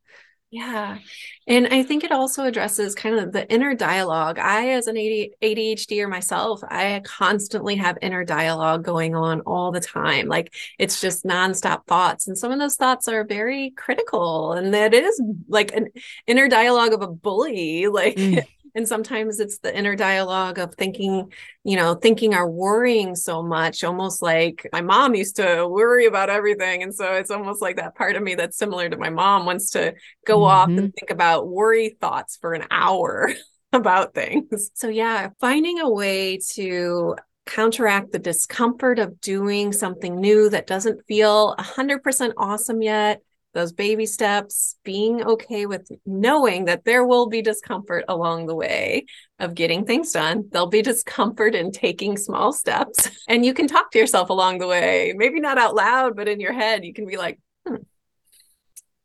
Yeah. 0.51 0.99
And 1.47 1.67
I 1.67 1.83
think 1.83 2.05
it 2.05 2.13
also 2.13 2.45
addresses 2.45 2.95
kind 2.95 3.19
of 3.19 3.33
the 3.33 3.51
inner 3.51 3.75
dialogue. 3.75 4.39
I, 4.39 4.69
as 4.69 4.87
an 4.87 4.95
ADHDer 4.95 6.09
myself, 6.09 6.61
I 6.63 7.01
constantly 7.03 7.75
have 7.75 7.97
inner 8.01 8.23
dialogue 8.23 8.85
going 8.85 9.15
on 9.15 9.41
all 9.41 9.71
the 9.71 9.81
time. 9.81 10.27
Like 10.27 10.53
it's 10.79 11.01
just 11.01 11.25
nonstop 11.25 11.85
thoughts. 11.87 12.27
And 12.27 12.37
some 12.37 12.53
of 12.53 12.59
those 12.59 12.77
thoughts 12.77 13.09
are 13.09 13.25
very 13.25 13.71
critical. 13.71 14.53
And 14.53 14.73
that 14.73 14.93
is 14.93 15.21
like 15.49 15.73
an 15.73 15.89
inner 16.25 16.47
dialogue 16.47 16.93
of 16.93 17.01
a 17.01 17.07
bully. 17.07 17.87
Like 17.95 18.15
mm 18.15 18.45
and 18.75 18.87
sometimes 18.87 19.39
it's 19.39 19.59
the 19.59 19.75
inner 19.75 19.95
dialogue 19.95 20.59
of 20.59 20.75
thinking 20.75 21.31
you 21.63 21.75
know 21.75 21.95
thinking 21.95 22.35
or 22.35 22.47
worrying 22.47 23.15
so 23.15 23.41
much 23.41 23.83
almost 23.83 24.21
like 24.21 24.67
my 24.71 24.81
mom 24.81 25.15
used 25.15 25.37
to 25.37 25.67
worry 25.67 26.05
about 26.05 26.29
everything 26.29 26.83
and 26.83 26.93
so 26.93 27.13
it's 27.13 27.31
almost 27.31 27.61
like 27.61 27.77
that 27.77 27.95
part 27.95 28.15
of 28.15 28.21
me 28.21 28.35
that's 28.35 28.57
similar 28.57 28.89
to 28.89 28.97
my 28.97 29.09
mom 29.09 29.45
wants 29.45 29.71
to 29.71 29.93
go 30.27 30.37
mm-hmm. 30.37 30.43
off 30.43 30.67
and 30.67 30.79
mm-hmm. 30.79 30.87
think 30.89 31.09
about 31.09 31.47
worry 31.47 31.97
thoughts 32.01 32.37
for 32.37 32.53
an 32.53 32.65
hour 32.69 33.31
about 33.73 34.13
things 34.13 34.71
so 34.73 34.87
yeah 34.87 35.29
finding 35.39 35.79
a 35.79 35.89
way 35.89 36.37
to 36.37 37.15
counteract 37.45 38.11
the 38.11 38.19
discomfort 38.19 38.99
of 38.99 39.21
doing 39.21 39.71
something 39.71 40.19
new 40.19 40.49
that 40.49 40.65
doesn't 40.65 41.05
feel 41.07 41.55
100% 41.59 42.33
awesome 42.37 42.81
yet 42.81 43.21
those 43.55 43.71
baby 43.71 44.05
steps, 44.05 44.75
being 44.83 45.23
okay 45.23 45.65
with 45.65 45.89
knowing 46.05 46.65
that 46.65 46.83
there 46.83 47.05
will 47.05 47.27
be 47.27 47.41
discomfort 47.41 48.03
along 48.09 48.45
the 48.45 48.53
way 48.53 49.05
of 49.39 49.55
getting 49.55 49.85
things 49.85 50.11
done. 50.11 50.43
There'll 50.51 50.67
be 50.67 50.81
discomfort 50.81 51.55
in 51.55 51.71
taking 51.71 52.17
small 52.17 52.51
steps. 52.51 53.09
And 53.29 53.45
you 53.45 53.53
can 53.53 53.67
talk 53.67 53.91
to 53.91 53.97
yourself 53.97 54.29
along 54.29 54.59
the 54.59 54.67
way, 54.67 55.13
maybe 55.15 55.39
not 55.39 55.57
out 55.57 55.73
loud, 55.73 56.17
but 56.17 56.27
in 56.27 56.41
your 56.41 56.51
head, 56.51 56.83
you 56.83 56.93
can 56.93 57.07
be 57.07 57.15
like, 57.15 57.39
hmm, 57.65 57.77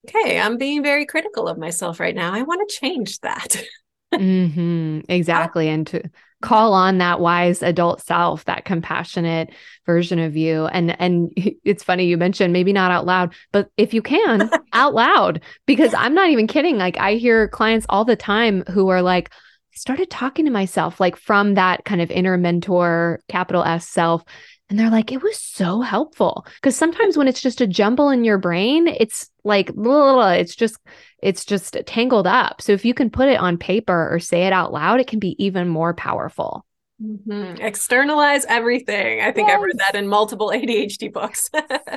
okay, 0.09 0.41
I'm 0.41 0.59
being 0.59 0.83
very 0.83 1.07
critical 1.07 1.47
of 1.47 1.57
myself 1.57 2.01
right 2.01 2.15
now. 2.15 2.35
I 2.35 2.43
want 2.43 2.69
to 2.69 2.77
change 2.77 3.21
that. 3.21 3.57
mm-hmm, 4.15 5.01
exactly. 5.09 5.69
and 5.69 5.87
to 5.87 6.03
call 6.43 6.73
on 6.73 6.99
that 6.99 7.21
wise 7.21 7.63
adult 7.63 8.01
self, 8.01 8.45
that 8.47 8.65
compassionate 8.65 9.51
version 9.87 10.19
of 10.19 10.37
you. 10.37 10.67
And 10.67 10.99
and 11.01 11.33
it's 11.65 11.85
funny 11.85 12.07
you 12.07 12.17
mentioned 12.17 12.53
maybe 12.53 12.73
not 12.73 12.91
out 12.91 13.07
loud, 13.07 13.35
but 13.53 13.71
if 13.77 13.95
you 13.95 14.03
can, 14.03 14.51
out 14.73 14.95
loud 14.95 15.41
because 15.67 15.95
I'm 15.95 16.15
not 16.15 16.31
even 16.31 16.47
kidding. 16.47 16.79
Like 16.79 16.99
I 16.99 17.15
hear 17.15 17.49
clients 17.49 17.87
all 17.89 18.05
the 18.05 18.17
time 18.17 18.65
who 18.71 18.89
are 18.89 19.03
like 19.03 19.31
started 19.73 20.11
talking 20.11 20.45
to 20.45 20.51
myself 20.51 21.01
like 21.01 21.17
from 21.17 21.55
that 21.55 21.85
kind 21.85 22.01
of 22.01 22.11
inner 22.11 22.37
mentor 22.37 23.21
capital 23.29 23.63
S 23.63 23.89
self 23.89 24.25
and 24.71 24.79
they're 24.79 24.91
like, 24.91 25.11
it 25.11 25.23
was 25.23 25.37
so 25.37 25.81
helpful. 25.81 26.47
Because 26.55 26.77
sometimes 26.77 27.19
when 27.19 27.27
it's 27.27 27.43
just 27.43 27.61
a 27.61 27.67
jumble 27.67 28.09
in 28.09 28.25
your 28.25 28.39
brain, 28.39 28.87
it's 28.87 29.29
like, 29.43 29.75
blah, 29.75 30.31
it's 30.31 30.55
just, 30.55 30.79
it's 31.21 31.45
just 31.45 31.77
tangled 31.87 32.29
up. 32.29 32.63
So 32.63 32.73
if 32.73 32.85
you 32.85 32.95
can 32.95 33.11
put 33.11 33.29
it 33.29 33.41
on 33.41 33.59
paper 33.59 34.09
or 34.11 34.21
say 34.21 34.47
it 34.47 34.53
out 34.53 34.73
loud, 34.73 35.01
it 35.01 35.09
can 35.09 35.19
be 35.19 35.35
even 35.45 35.69
more 35.69 35.93
powerful. 35.93 36.65
Mm-hmm. 37.03 37.61
Externalize 37.61 38.45
everything. 38.45 39.21
I 39.21 39.33
think 39.33 39.49
yes. 39.49 39.59
I 39.59 39.63
read 39.63 39.79
that 39.79 39.97
in 39.97 40.07
multiple 40.07 40.51
ADHD 40.55 41.13
books. 41.13 41.51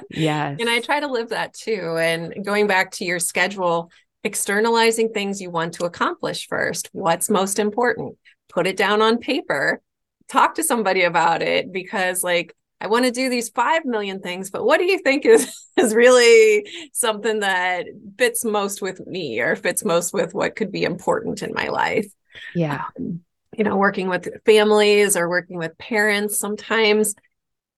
yes. 0.10 0.58
And 0.60 0.70
I 0.70 0.80
try 0.80 1.00
to 1.00 1.08
live 1.08 1.30
that 1.30 1.54
too. 1.54 1.98
And 2.00 2.44
going 2.44 2.66
back 2.66 2.92
to 2.94 3.06
your 3.06 3.20
schedule, 3.20 3.92
externalizing 4.24 5.10
things 5.10 5.42
you 5.42 5.50
want 5.50 5.76
to 5.76 5.86
accomplish 5.86 6.48
first. 6.48 6.90
What's 6.92 7.30
most 7.30 7.60
important? 7.60 8.18
Put 8.50 8.66
it 8.66 8.78
down 8.78 9.02
on 9.02 9.18
paper. 9.20 9.82
Talk 10.30 10.56
to 10.56 10.64
somebody 10.64 11.04
about 11.04 11.42
it 11.42 11.72
because, 11.72 12.24
like, 12.24 12.56
I 12.84 12.88
want 12.88 13.06
to 13.06 13.12
do 13.12 13.30
these 13.30 13.48
5 13.50 13.86
million 13.86 14.20
things, 14.20 14.52
but 14.52 14.66
what 14.66 14.78
do 14.78 14.84
you 14.84 15.00
think 15.00 15.26
is 15.26 15.66
is 15.78 15.96
really 15.96 16.70
something 16.92 17.40
that 17.40 17.86
fits 18.18 18.44
most 18.44 18.82
with 18.82 19.06
me 19.08 19.40
or 19.40 19.56
fits 19.56 19.86
most 19.86 20.14
with 20.14 20.34
what 20.34 20.58
could 20.58 20.72
be 20.72 20.84
important 20.84 21.42
in 21.42 21.54
my 21.54 21.70
life? 21.70 22.12
Yeah. 22.54 22.84
Um, 23.00 23.22
you 23.58 23.64
know, 23.64 23.78
working 23.78 24.10
with 24.10 24.28
families 24.46 25.16
or 25.16 25.30
working 25.30 25.58
with 25.58 25.78
parents, 25.78 26.40
sometimes 26.40 27.16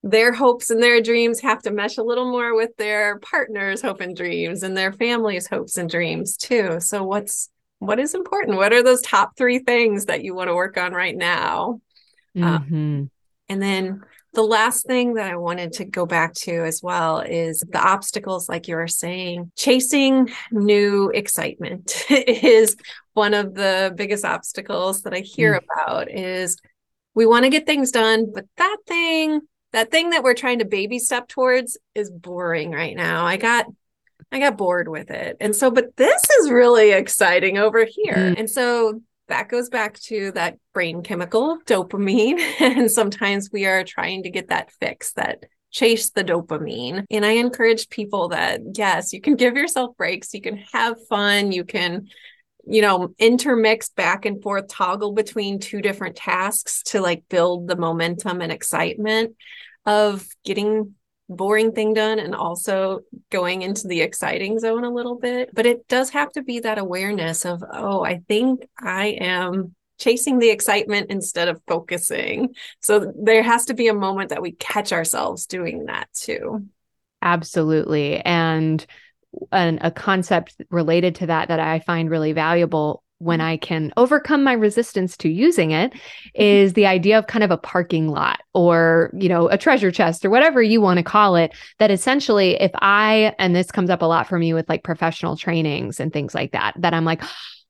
their 0.01 0.31
hopes 0.31 0.69
and 0.69 0.81
their 0.81 1.01
dreams 1.01 1.41
have 1.41 1.61
to 1.63 1.71
mesh 1.71 1.97
a 1.97 2.03
little 2.03 2.31
more 2.31 2.55
with 2.55 2.75
their 2.77 3.19
partner's 3.19 3.81
hope 3.81 4.01
and 4.01 4.15
dreams 4.15 4.63
and 4.63 4.75
their 4.75 4.93
family's 4.93 5.47
hopes 5.47 5.77
and 5.77 5.89
dreams 5.89 6.37
too. 6.37 6.79
So 6.79 7.03
what's 7.03 7.49
what 7.79 7.99
is 7.99 8.15
important? 8.15 8.57
What 8.57 8.73
are 8.73 8.81
those 8.81 9.01
top 9.01 9.37
three 9.37 9.59
things 9.59 10.05
that 10.05 10.23
you 10.23 10.33
want 10.33 10.49
to 10.49 10.55
work 10.55 10.77
on 10.77 10.93
right 10.93 11.15
now? 11.15 11.81
Mm-hmm. 12.35 12.75
Um, 12.75 13.11
and 13.49 13.61
then 13.61 14.01
the 14.35 14.43
last 14.43 14.85
thing 14.85 15.15
that 15.15 15.31
I 15.31 15.37
wanted 15.37 15.73
to 15.73 15.85
go 15.85 16.05
back 16.05 16.33
to 16.43 16.63
as 16.65 16.81
well 16.83 17.19
is 17.19 17.63
the 17.67 17.79
obstacles, 17.79 18.47
like 18.47 18.67
you 18.67 18.75
were 18.75 18.87
saying, 18.87 19.51
chasing 19.55 20.29
new 20.51 21.09
excitement 21.09 22.05
is 22.09 22.75
one 23.13 23.33
of 23.33 23.55
the 23.55 23.93
biggest 23.95 24.23
obstacles 24.23 25.01
that 25.01 25.13
I 25.13 25.19
hear 25.19 25.53
mm. 25.53 25.61
about 25.63 26.11
is 26.11 26.57
we 27.15 27.25
want 27.25 27.45
to 27.45 27.49
get 27.49 27.65
things 27.65 27.91
done, 27.91 28.31
but 28.33 28.45
that 28.57 28.77
thing, 28.85 29.41
that 29.71 29.89
thing 29.89 30.11
that 30.11 30.23
we're 30.23 30.33
trying 30.33 30.59
to 30.59 30.65
baby 30.65 30.99
step 30.99 31.27
towards 31.27 31.77
is 31.95 32.11
boring 32.11 32.71
right 32.71 32.95
now. 32.95 33.25
I 33.25 33.37
got 33.37 33.65
I 34.31 34.39
got 34.39 34.57
bored 34.57 34.87
with 34.87 35.11
it. 35.11 35.37
And 35.39 35.55
so, 35.55 35.71
but 35.71 35.95
this 35.95 36.21
is 36.39 36.49
really 36.49 36.91
exciting 36.91 37.57
over 37.57 37.85
here. 37.85 38.15
Mm. 38.15 38.39
And 38.39 38.49
so 38.49 39.01
that 39.27 39.49
goes 39.49 39.69
back 39.69 39.99
to 40.01 40.31
that 40.33 40.57
brain 40.73 41.03
chemical 41.03 41.59
dopamine. 41.65 42.39
and 42.59 42.91
sometimes 42.91 43.49
we 43.51 43.65
are 43.65 43.83
trying 43.83 44.23
to 44.23 44.29
get 44.29 44.49
that 44.49 44.71
fix 44.79 45.13
that 45.13 45.45
chase 45.71 46.11
the 46.11 46.23
dopamine. 46.23 47.03
And 47.11 47.25
I 47.25 47.31
encourage 47.31 47.89
people 47.89 48.29
that, 48.29 48.61
yes, 48.75 49.11
you 49.11 49.19
can 49.19 49.35
give 49.35 49.57
yourself 49.57 49.97
breaks, 49.97 50.33
you 50.33 50.41
can 50.41 50.57
have 50.71 50.95
fun, 51.07 51.51
you 51.51 51.65
can, 51.65 52.07
you 52.65 52.81
know, 52.81 53.13
intermix 53.19 53.89
back 53.89 54.25
and 54.25 54.41
forth, 54.41 54.69
toggle 54.69 55.11
between 55.11 55.59
two 55.59 55.81
different 55.81 56.15
tasks 56.15 56.81
to 56.83 57.01
like 57.01 57.25
build 57.29 57.67
the 57.67 57.75
momentum 57.75 58.41
and 58.41 58.51
excitement 58.51 59.35
of 59.85 60.25
getting 60.45 60.95
boring 61.27 61.71
thing 61.71 61.93
done 61.93 62.19
and 62.19 62.35
also 62.35 62.99
going 63.31 63.61
into 63.61 63.87
the 63.87 64.01
exciting 64.01 64.59
zone 64.59 64.83
a 64.83 64.93
little 64.93 65.17
bit. 65.17 65.49
But 65.53 65.65
it 65.65 65.87
does 65.87 66.11
have 66.11 66.31
to 66.33 66.43
be 66.43 66.59
that 66.59 66.77
awareness 66.77 67.45
of, 67.45 67.63
oh, 67.71 68.03
I 68.03 68.21
think 68.27 68.67
I 68.79 69.17
am 69.19 69.75
chasing 69.97 70.39
the 70.39 70.49
excitement 70.49 71.09
instead 71.09 71.47
of 71.47 71.61
focusing. 71.67 72.53
So 72.81 73.13
there 73.17 73.43
has 73.43 73.65
to 73.65 73.73
be 73.73 73.87
a 73.87 73.93
moment 73.93 74.29
that 74.29 74.41
we 74.41 74.51
catch 74.51 74.91
ourselves 74.91 75.45
doing 75.45 75.85
that 75.85 76.09
too. 76.13 76.67
Absolutely. 77.21 78.19
And 78.19 78.85
an, 79.51 79.79
a 79.81 79.91
concept 79.91 80.55
related 80.69 81.15
to 81.15 81.27
that 81.27 81.47
that 81.47 81.59
I 81.59 81.79
find 81.79 82.09
really 82.09 82.33
valuable 82.33 83.03
when 83.19 83.39
mm-hmm. 83.39 83.47
I 83.47 83.57
can 83.57 83.93
overcome 83.97 84.43
my 84.43 84.53
resistance 84.53 85.17
to 85.17 85.29
using 85.29 85.71
it 85.71 85.93
mm-hmm. 86.37 86.73
the 86.73 86.85
idea 86.85 87.17
of 87.17 87.27
kind 87.27 87.43
of 87.43 87.51
a 87.51 87.57
parking 87.57 88.07
lot 88.07 88.41
or, 88.53 89.11
you 89.17 89.29
know, 89.29 89.47
a 89.47 89.57
treasure 89.57 89.91
chest 89.91 90.25
or 90.25 90.29
whatever 90.29 90.61
you 90.61 90.81
want 90.81 90.97
to 90.97 91.03
call 91.03 91.35
it. 91.35 91.53
That 91.79 91.91
essentially, 91.91 92.59
if 92.61 92.71
I, 92.75 93.33
and 93.39 93.55
this 93.55 93.71
comes 93.71 93.89
up 93.89 94.01
a 94.01 94.05
lot 94.05 94.27
for 94.27 94.37
me 94.37 94.53
with 94.53 94.67
like 94.69 94.83
professional 94.83 95.37
trainings 95.37 95.99
and 95.99 96.11
things 96.11 96.35
like 96.35 96.51
that, 96.51 96.75
that 96.79 96.93
I'm 96.93 97.05
like, 97.05 97.23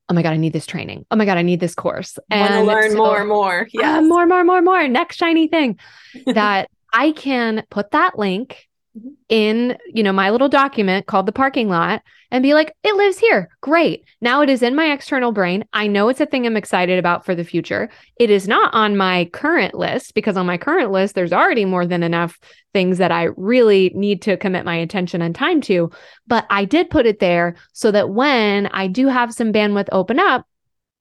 oh 0.10 0.14
my 0.14 0.22
God, 0.22 0.34
I 0.34 0.38
need 0.38 0.54
this 0.54 0.68
training. 0.68 1.06
Oh 1.10 1.16
my 1.16 1.26
God, 1.26 1.38
I 1.38 1.42
need 1.42 1.60
this 1.60 1.76
course. 1.76 2.20
And 2.30 2.68
want 2.68 2.68
to 2.68 2.74
learn 2.74 2.92
so, 2.92 2.98
more 2.98 3.20
and 3.20 3.30
more. 3.30 3.68
Yeah. 3.72 3.98
Uh, 3.98 4.02
more, 4.02 4.26
more, 4.26 4.44
more, 4.44 4.62
more. 4.62 4.88
Next 4.88 5.18
shiny 5.18 5.48
thing 5.48 5.80
that 6.28 6.70
I 6.94 7.12
can 7.12 7.64
put 7.70 7.92
that 7.92 8.18
link 8.18 8.68
Mm-hmm. 8.98 9.10
in 9.28 9.78
you 9.94 10.04
know 10.04 10.14
my 10.14 10.30
little 10.30 10.48
document 10.48 11.06
called 11.06 11.26
the 11.26 11.34
parking 11.34 11.68
lot 11.68 12.02
and 12.32 12.42
be 12.42 12.54
like 12.54 12.74
it 12.82 12.96
lives 12.96 13.18
here. 13.18 13.50
Great. 13.60 14.06
Now 14.22 14.42
it 14.42 14.50
is 14.50 14.62
in 14.62 14.74
my 14.74 14.94
external 14.94 15.34
brain. 15.34 15.66
I 15.74 15.88
know 15.88 16.08
it's 16.08 16.22
a 16.22 16.26
thing 16.26 16.48
i'm 16.48 16.56
excited 16.56 16.98
about 16.98 17.26
for 17.26 17.36
the 17.36 17.44
future. 17.44 17.90
It 18.18 18.30
is 18.30 18.48
not 18.48 18.74
on 18.74 18.96
my 18.96 19.26
current 19.34 19.74
list 19.74 20.14
because 20.14 20.38
on 20.38 20.46
my 20.46 20.58
current 20.58 20.92
list 20.92 21.14
there's 21.14 21.34
already 21.34 21.66
more 21.66 21.86
than 21.86 22.04
enough 22.04 22.40
things 22.72 22.98
that 23.00 23.12
i 23.12 23.28
really 23.36 23.92
need 23.96 24.22
to 24.22 24.38
commit 24.38 24.64
my 24.64 24.76
attention 24.76 25.22
and 25.22 25.36
time 25.36 25.60
to. 25.62 25.92
But 26.26 26.46
i 26.50 26.64
did 26.64 26.90
put 26.90 27.06
it 27.06 27.20
there 27.20 27.56
so 27.74 27.92
that 27.92 28.12
when 28.12 28.68
i 28.68 28.88
do 28.88 29.08
have 29.08 29.34
some 29.34 29.52
bandwidth 29.52 29.90
open 29.92 30.20
up 30.20 30.48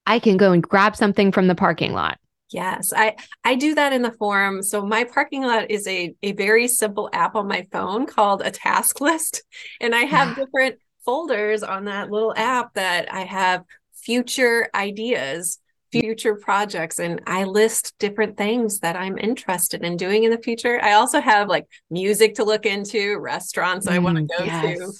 i 0.05 0.19
can 0.19 0.35
go 0.35 0.51
and 0.51 0.61
grab 0.61 0.97
something 0.97 1.31
from 1.31 1.47
the 1.47 1.55
parking 1.55 1.93
lot 1.93 2.19
Yes, 2.51 2.93
I 2.95 3.15
I 3.43 3.55
do 3.55 3.75
that 3.75 3.91
in 3.93 4.01
the 4.01 4.11
form. 4.11 4.61
So 4.61 4.85
my 4.85 5.03
parking 5.03 5.43
lot 5.43 5.71
is 5.71 5.87
a 5.87 6.13
a 6.21 6.33
very 6.33 6.67
simple 6.67 7.09
app 7.11 7.35
on 7.35 7.47
my 7.47 7.67
phone 7.71 8.05
called 8.05 8.41
a 8.43 8.51
task 8.51 9.01
list, 9.01 9.43
and 9.81 9.95
I 9.95 10.01
have 10.01 10.29
yeah. 10.37 10.45
different 10.45 10.79
folders 11.05 11.63
on 11.63 11.85
that 11.85 12.11
little 12.11 12.33
app 12.35 12.73
that 12.73 13.11
I 13.13 13.21
have 13.21 13.63
future 13.93 14.69
ideas, 14.75 15.59
future 15.91 16.35
projects, 16.35 16.99
and 16.99 17.21
I 17.25 17.45
list 17.45 17.93
different 17.99 18.37
things 18.37 18.79
that 18.79 18.95
I'm 18.95 19.17
interested 19.17 19.83
in 19.83 19.97
doing 19.97 20.23
in 20.23 20.31
the 20.31 20.37
future. 20.37 20.79
I 20.81 20.93
also 20.93 21.19
have 21.19 21.47
like 21.47 21.67
music 21.89 22.35
to 22.35 22.43
look 22.43 22.65
into, 22.65 23.17
restaurants 23.19 23.87
mm, 23.87 23.91
I 23.91 23.99
want 23.99 24.17
to 24.17 24.23
go 24.23 24.43
yes. 24.43 24.77
to. 24.77 24.93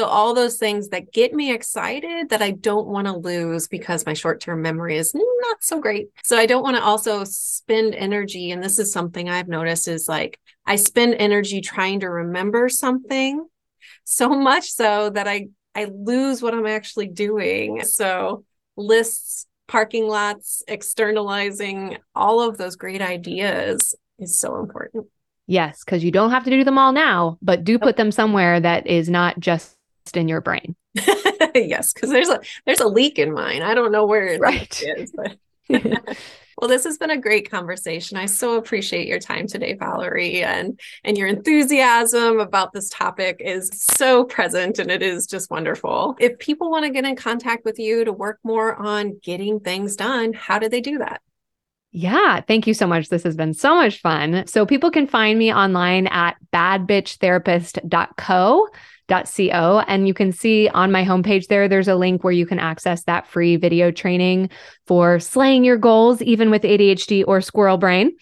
So 0.00 0.06
all 0.06 0.32
those 0.32 0.56
things 0.56 0.88
that 0.88 1.12
get 1.12 1.34
me 1.34 1.52
excited 1.52 2.30
that 2.30 2.40
I 2.40 2.52
don't 2.52 2.86
want 2.86 3.06
to 3.06 3.12
lose 3.12 3.68
because 3.68 4.06
my 4.06 4.14
short-term 4.14 4.62
memory 4.62 4.96
is 4.96 5.12
not 5.14 5.62
so 5.62 5.78
great. 5.78 6.08
So 6.24 6.38
I 6.38 6.46
don't 6.46 6.62
want 6.62 6.78
to 6.78 6.82
also 6.82 7.22
spend 7.24 7.94
energy 7.94 8.50
and 8.50 8.62
this 8.64 8.78
is 8.78 8.90
something 8.90 9.28
I've 9.28 9.46
noticed 9.46 9.88
is 9.88 10.08
like 10.08 10.40
I 10.64 10.76
spend 10.76 11.16
energy 11.18 11.60
trying 11.60 12.00
to 12.00 12.08
remember 12.08 12.70
something 12.70 13.46
so 14.04 14.30
much 14.30 14.70
so 14.70 15.10
that 15.10 15.28
I 15.28 15.48
I 15.74 15.90
lose 15.92 16.40
what 16.40 16.54
I'm 16.54 16.66
actually 16.66 17.08
doing. 17.08 17.84
So 17.84 18.46
lists, 18.78 19.46
parking 19.68 20.08
lots, 20.08 20.62
externalizing 20.66 21.98
all 22.14 22.40
of 22.40 22.56
those 22.56 22.76
great 22.76 23.02
ideas 23.02 23.94
is 24.18 24.34
so 24.34 24.60
important. 24.60 25.08
Yes, 25.46 25.84
because 25.84 26.02
you 26.02 26.10
don't 26.10 26.30
have 26.30 26.44
to 26.44 26.50
do 26.50 26.64
them 26.64 26.78
all 26.78 26.92
now, 26.92 27.36
but 27.42 27.64
do 27.64 27.78
put 27.78 27.98
them 27.98 28.12
somewhere 28.12 28.60
that 28.60 28.86
is 28.86 29.10
not 29.10 29.38
just 29.38 29.76
in 30.16 30.28
your 30.28 30.40
brain. 30.40 30.76
yes, 31.54 31.92
because 31.92 32.10
there's 32.10 32.28
a 32.28 32.40
there's 32.66 32.80
a 32.80 32.88
leak 32.88 33.18
in 33.18 33.32
mine. 33.32 33.62
I 33.62 33.74
don't 33.74 33.92
know 33.92 34.06
where 34.06 34.26
it 34.26 34.40
right. 34.40 34.82
is, 34.82 35.12
well, 36.58 36.68
this 36.68 36.84
has 36.84 36.98
been 36.98 37.10
a 37.10 37.16
great 37.16 37.50
conversation. 37.50 38.16
I 38.16 38.26
so 38.26 38.56
appreciate 38.56 39.06
your 39.06 39.20
time 39.20 39.46
today, 39.46 39.74
Valerie, 39.74 40.42
and 40.42 40.78
and 41.04 41.16
your 41.16 41.28
enthusiasm 41.28 42.40
about 42.40 42.72
this 42.72 42.88
topic 42.88 43.40
is 43.40 43.70
so 43.72 44.24
present 44.24 44.78
and 44.78 44.90
it 44.90 45.02
is 45.02 45.26
just 45.26 45.50
wonderful. 45.50 46.16
If 46.18 46.38
people 46.38 46.70
want 46.70 46.84
to 46.84 46.90
get 46.90 47.04
in 47.04 47.16
contact 47.16 47.64
with 47.64 47.78
you 47.78 48.04
to 48.04 48.12
work 48.12 48.38
more 48.42 48.74
on 48.74 49.18
getting 49.22 49.60
things 49.60 49.96
done, 49.96 50.32
how 50.32 50.58
do 50.58 50.68
they 50.68 50.80
do 50.80 50.98
that? 50.98 51.20
Yeah, 51.92 52.40
thank 52.40 52.68
you 52.68 52.74
so 52.74 52.86
much. 52.86 53.08
This 53.08 53.24
has 53.24 53.36
been 53.36 53.52
so 53.52 53.74
much 53.74 54.00
fun. 54.00 54.46
So 54.46 54.64
people 54.64 54.92
can 54.92 55.08
find 55.08 55.36
me 55.38 55.52
online 55.52 56.06
at 56.06 56.36
badbitchtherapist.co. 56.52 58.68
Co. 59.10 59.82
And 59.86 60.06
you 60.06 60.14
can 60.14 60.32
see 60.32 60.68
on 60.68 60.92
my 60.92 61.04
homepage 61.04 61.48
there, 61.48 61.68
there's 61.68 61.88
a 61.88 61.96
link 61.96 62.24
where 62.24 62.32
you 62.32 62.46
can 62.46 62.58
access 62.58 63.04
that 63.04 63.26
free 63.26 63.56
video 63.56 63.90
training 63.90 64.50
for 64.86 65.18
slaying 65.20 65.64
your 65.64 65.76
goals, 65.76 66.22
even 66.22 66.50
with 66.50 66.62
ADHD 66.62 67.24
or 67.26 67.40
squirrel 67.40 67.76
brain. 67.76 68.12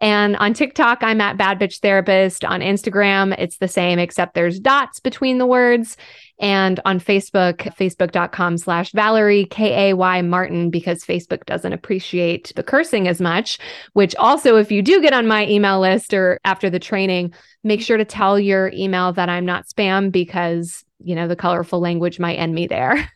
And 0.00 0.36
on 0.36 0.52
TikTok, 0.52 0.98
I'm 1.02 1.22
at 1.22 1.38
Bad 1.38 1.58
Bitch 1.58 1.80
Therapist. 1.80 2.44
On 2.44 2.60
Instagram, 2.60 3.34
it's 3.38 3.58
the 3.58 3.68
same, 3.68 3.98
except 3.98 4.34
there's 4.34 4.60
dots 4.60 5.00
between 5.00 5.38
the 5.38 5.46
words. 5.46 5.96
And 6.38 6.80
on 6.84 7.00
Facebook, 7.00 7.60
facebook.com 7.76 8.58
slash 8.58 8.92
Valerie, 8.92 9.46
K 9.46 9.90
A 9.90 9.96
Y 9.96 10.20
Martin, 10.22 10.68
because 10.68 11.02
Facebook 11.02 11.46
doesn't 11.46 11.72
appreciate 11.72 12.52
the 12.56 12.62
cursing 12.62 13.08
as 13.08 13.22
much. 13.22 13.58
Which 13.94 14.14
also, 14.16 14.56
if 14.56 14.70
you 14.70 14.82
do 14.82 15.00
get 15.00 15.14
on 15.14 15.26
my 15.26 15.46
email 15.46 15.80
list 15.80 16.12
or 16.12 16.38
after 16.44 16.68
the 16.68 16.78
training, 16.78 17.32
make 17.64 17.80
sure 17.80 17.96
to 17.96 18.04
tell 18.04 18.38
your 18.38 18.70
email 18.74 19.14
that 19.14 19.30
I'm 19.30 19.46
not 19.46 19.66
spam 19.66 20.12
because, 20.12 20.84
you 20.98 21.14
know, 21.14 21.26
the 21.26 21.36
colorful 21.36 21.80
language 21.80 22.18
might 22.18 22.36
end 22.36 22.54
me 22.54 22.66
there. 22.66 23.10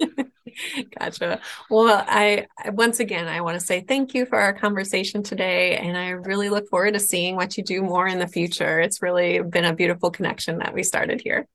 gotcha. 0.98 1.40
Well, 1.70 2.04
I 2.06 2.46
once 2.66 3.00
again 3.00 3.28
I 3.28 3.40
want 3.40 3.58
to 3.58 3.64
say 3.64 3.80
thank 3.80 4.14
you 4.14 4.26
for 4.26 4.38
our 4.38 4.52
conversation 4.52 5.22
today 5.22 5.76
and 5.76 5.96
I 5.96 6.10
really 6.10 6.48
look 6.48 6.68
forward 6.68 6.94
to 6.94 7.00
seeing 7.00 7.36
what 7.36 7.56
you 7.56 7.64
do 7.64 7.82
more 7.82 8.06
in 8.06 8.18
the 8.18 8.28
future. 8.28 8.80
It's 8.80 9.02
really 9.02 9.40
been 9.40 9.64
a 9.64 9.74
beautiful 9.74 10.10
connection 10.10 10.58
that 10.58 10.74
we 10.74 10.82
started 10.82 11.20
here. 11.20 11.46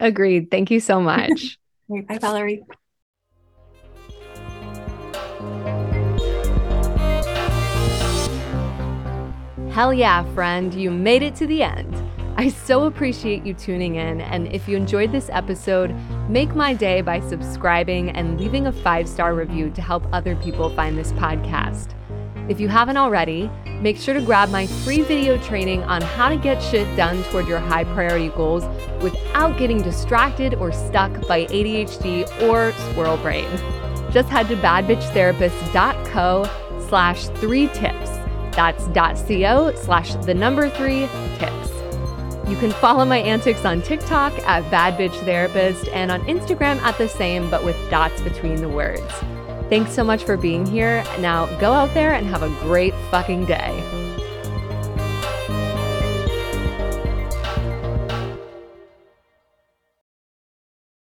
Agreed. 0.00 0.50
Thank 0.50 0.70
you 0.70 0.80
so 0.80 1.00
much. 1.00 1.58
Bye, 1.88 2.18
Valerie. 2.18 2.64
Hell 9.72 9.94
yeah, 9.94 10.22
friend, 10.34 10.74
you 10.74 10.90
made 10.90 11.22
it 11.22 11.34
to 11.36 11.46
the 11.46 11.62
end. 11.62 11.96
I 12.36 12.48
so 12.48 12.84
appreciate 12.84 13.46
you 13.46 13.54
tuning 13.54 13.94
in, 13.94 14.20
and 14.20 14.46
if 14.48 14.68
you 14.68 14.76
enjoyed 14.76 15.12
this 15.12 15.30
episode, 15.30 15.94
make 16.28 16.54
my 16.54 16.72
day 16.74 17.00
by 17.00 17.20
subscribing 17.20 18.10
and 18.10 18.40
leaving 18.40 18.66
a 18.66 18.72
five 18.72 19.08
star 19.08 19.34
review 19.34 19.70
to 19.70 19.82
help 19.82 20.06
other 20.12 20.36
people 20.36 20.70
find 20.74 20.96
this 20.96 21.12
podcast. 21.12 21.94
If 22.48 22.60
you 22.60 22.68
haven't 22.68 22.96
already, 22.96 23.50
make 23.80 23.96
sure 23.96 24.14
to 24.14 24.20
grab 24.20 24.50
my 24.50 24.66
free 24.66 25.02
video 25.02 25.38
training 25.38 25.82
on 25.84 26.02
how 26.02 26.28
to 26.28 26.36
get 26.36 26.60
shit 26.62 26.96
done 26.96 27.22
toward 27.24 27.46
your 27.46 27.58
high 27.58 27.84
priority 27.84 28.28
goals 28.30 28.64
without 29.02 29.58
getting 29.58 29.80
distracted 29.80 30.54
or 30.54 30.72
stuck 30.72 31.26
by 31.28 31.46
ADHD 31.46 32.42
or 32.42 32.72
squirrel 32.90 33.16
brain. 33.18 33.48
Just 34.10 34.28
head 34.28 34.48
to 34.48 34.56
badbitchtherapist.co 34.56 36.50
slash 36.88 37.26
three 37.28 37.68
tips. 37.68 38.10
That's 38.54 38.84
.co 39.26 39.72
slash 39.74 40.14
the 40.26 40.34
number 40.34 40.68
three 40.68 41.08
tips. 41.38 41.81
You 42.52 42.58
can 42.58 42.70
follow 42.70 43.06
my 43.06 43.16
antics 43.16 43.64
on 43.64 43.80
TikTok 43.80 44.38
at 44.40 44.70
Bad 44.70 44.98
Bitch 44.98 45.18
Therapist 45.24 45.88
and 45.88 46.10
on 46.10 46.20
Instagram 46.26 46.76
at 46.82 46.98
the 46.98 47.08
same, 47.08 47.48
but 47.48 47.64
with 47.64 47.74
dots 47.88 48.20
between 48.20 48.56
the 48.56 48.68
words. 48.68 49.10
Thanks 49.70 49.94
so 49.94 50.04
much 50.04 50.22
for 50.24 50.36
being 50.36 50.66
here. 50.66 51.02
Now 51.18 51.46
go 51.58 51.72
out 51.72 51.94
there 51.94 52.12
and 52.12 52.26
have 52.26 52.42
a 52.42 52.50
great 52.60 52.92
fucking 53.10 53.46
day. 53.46 54.01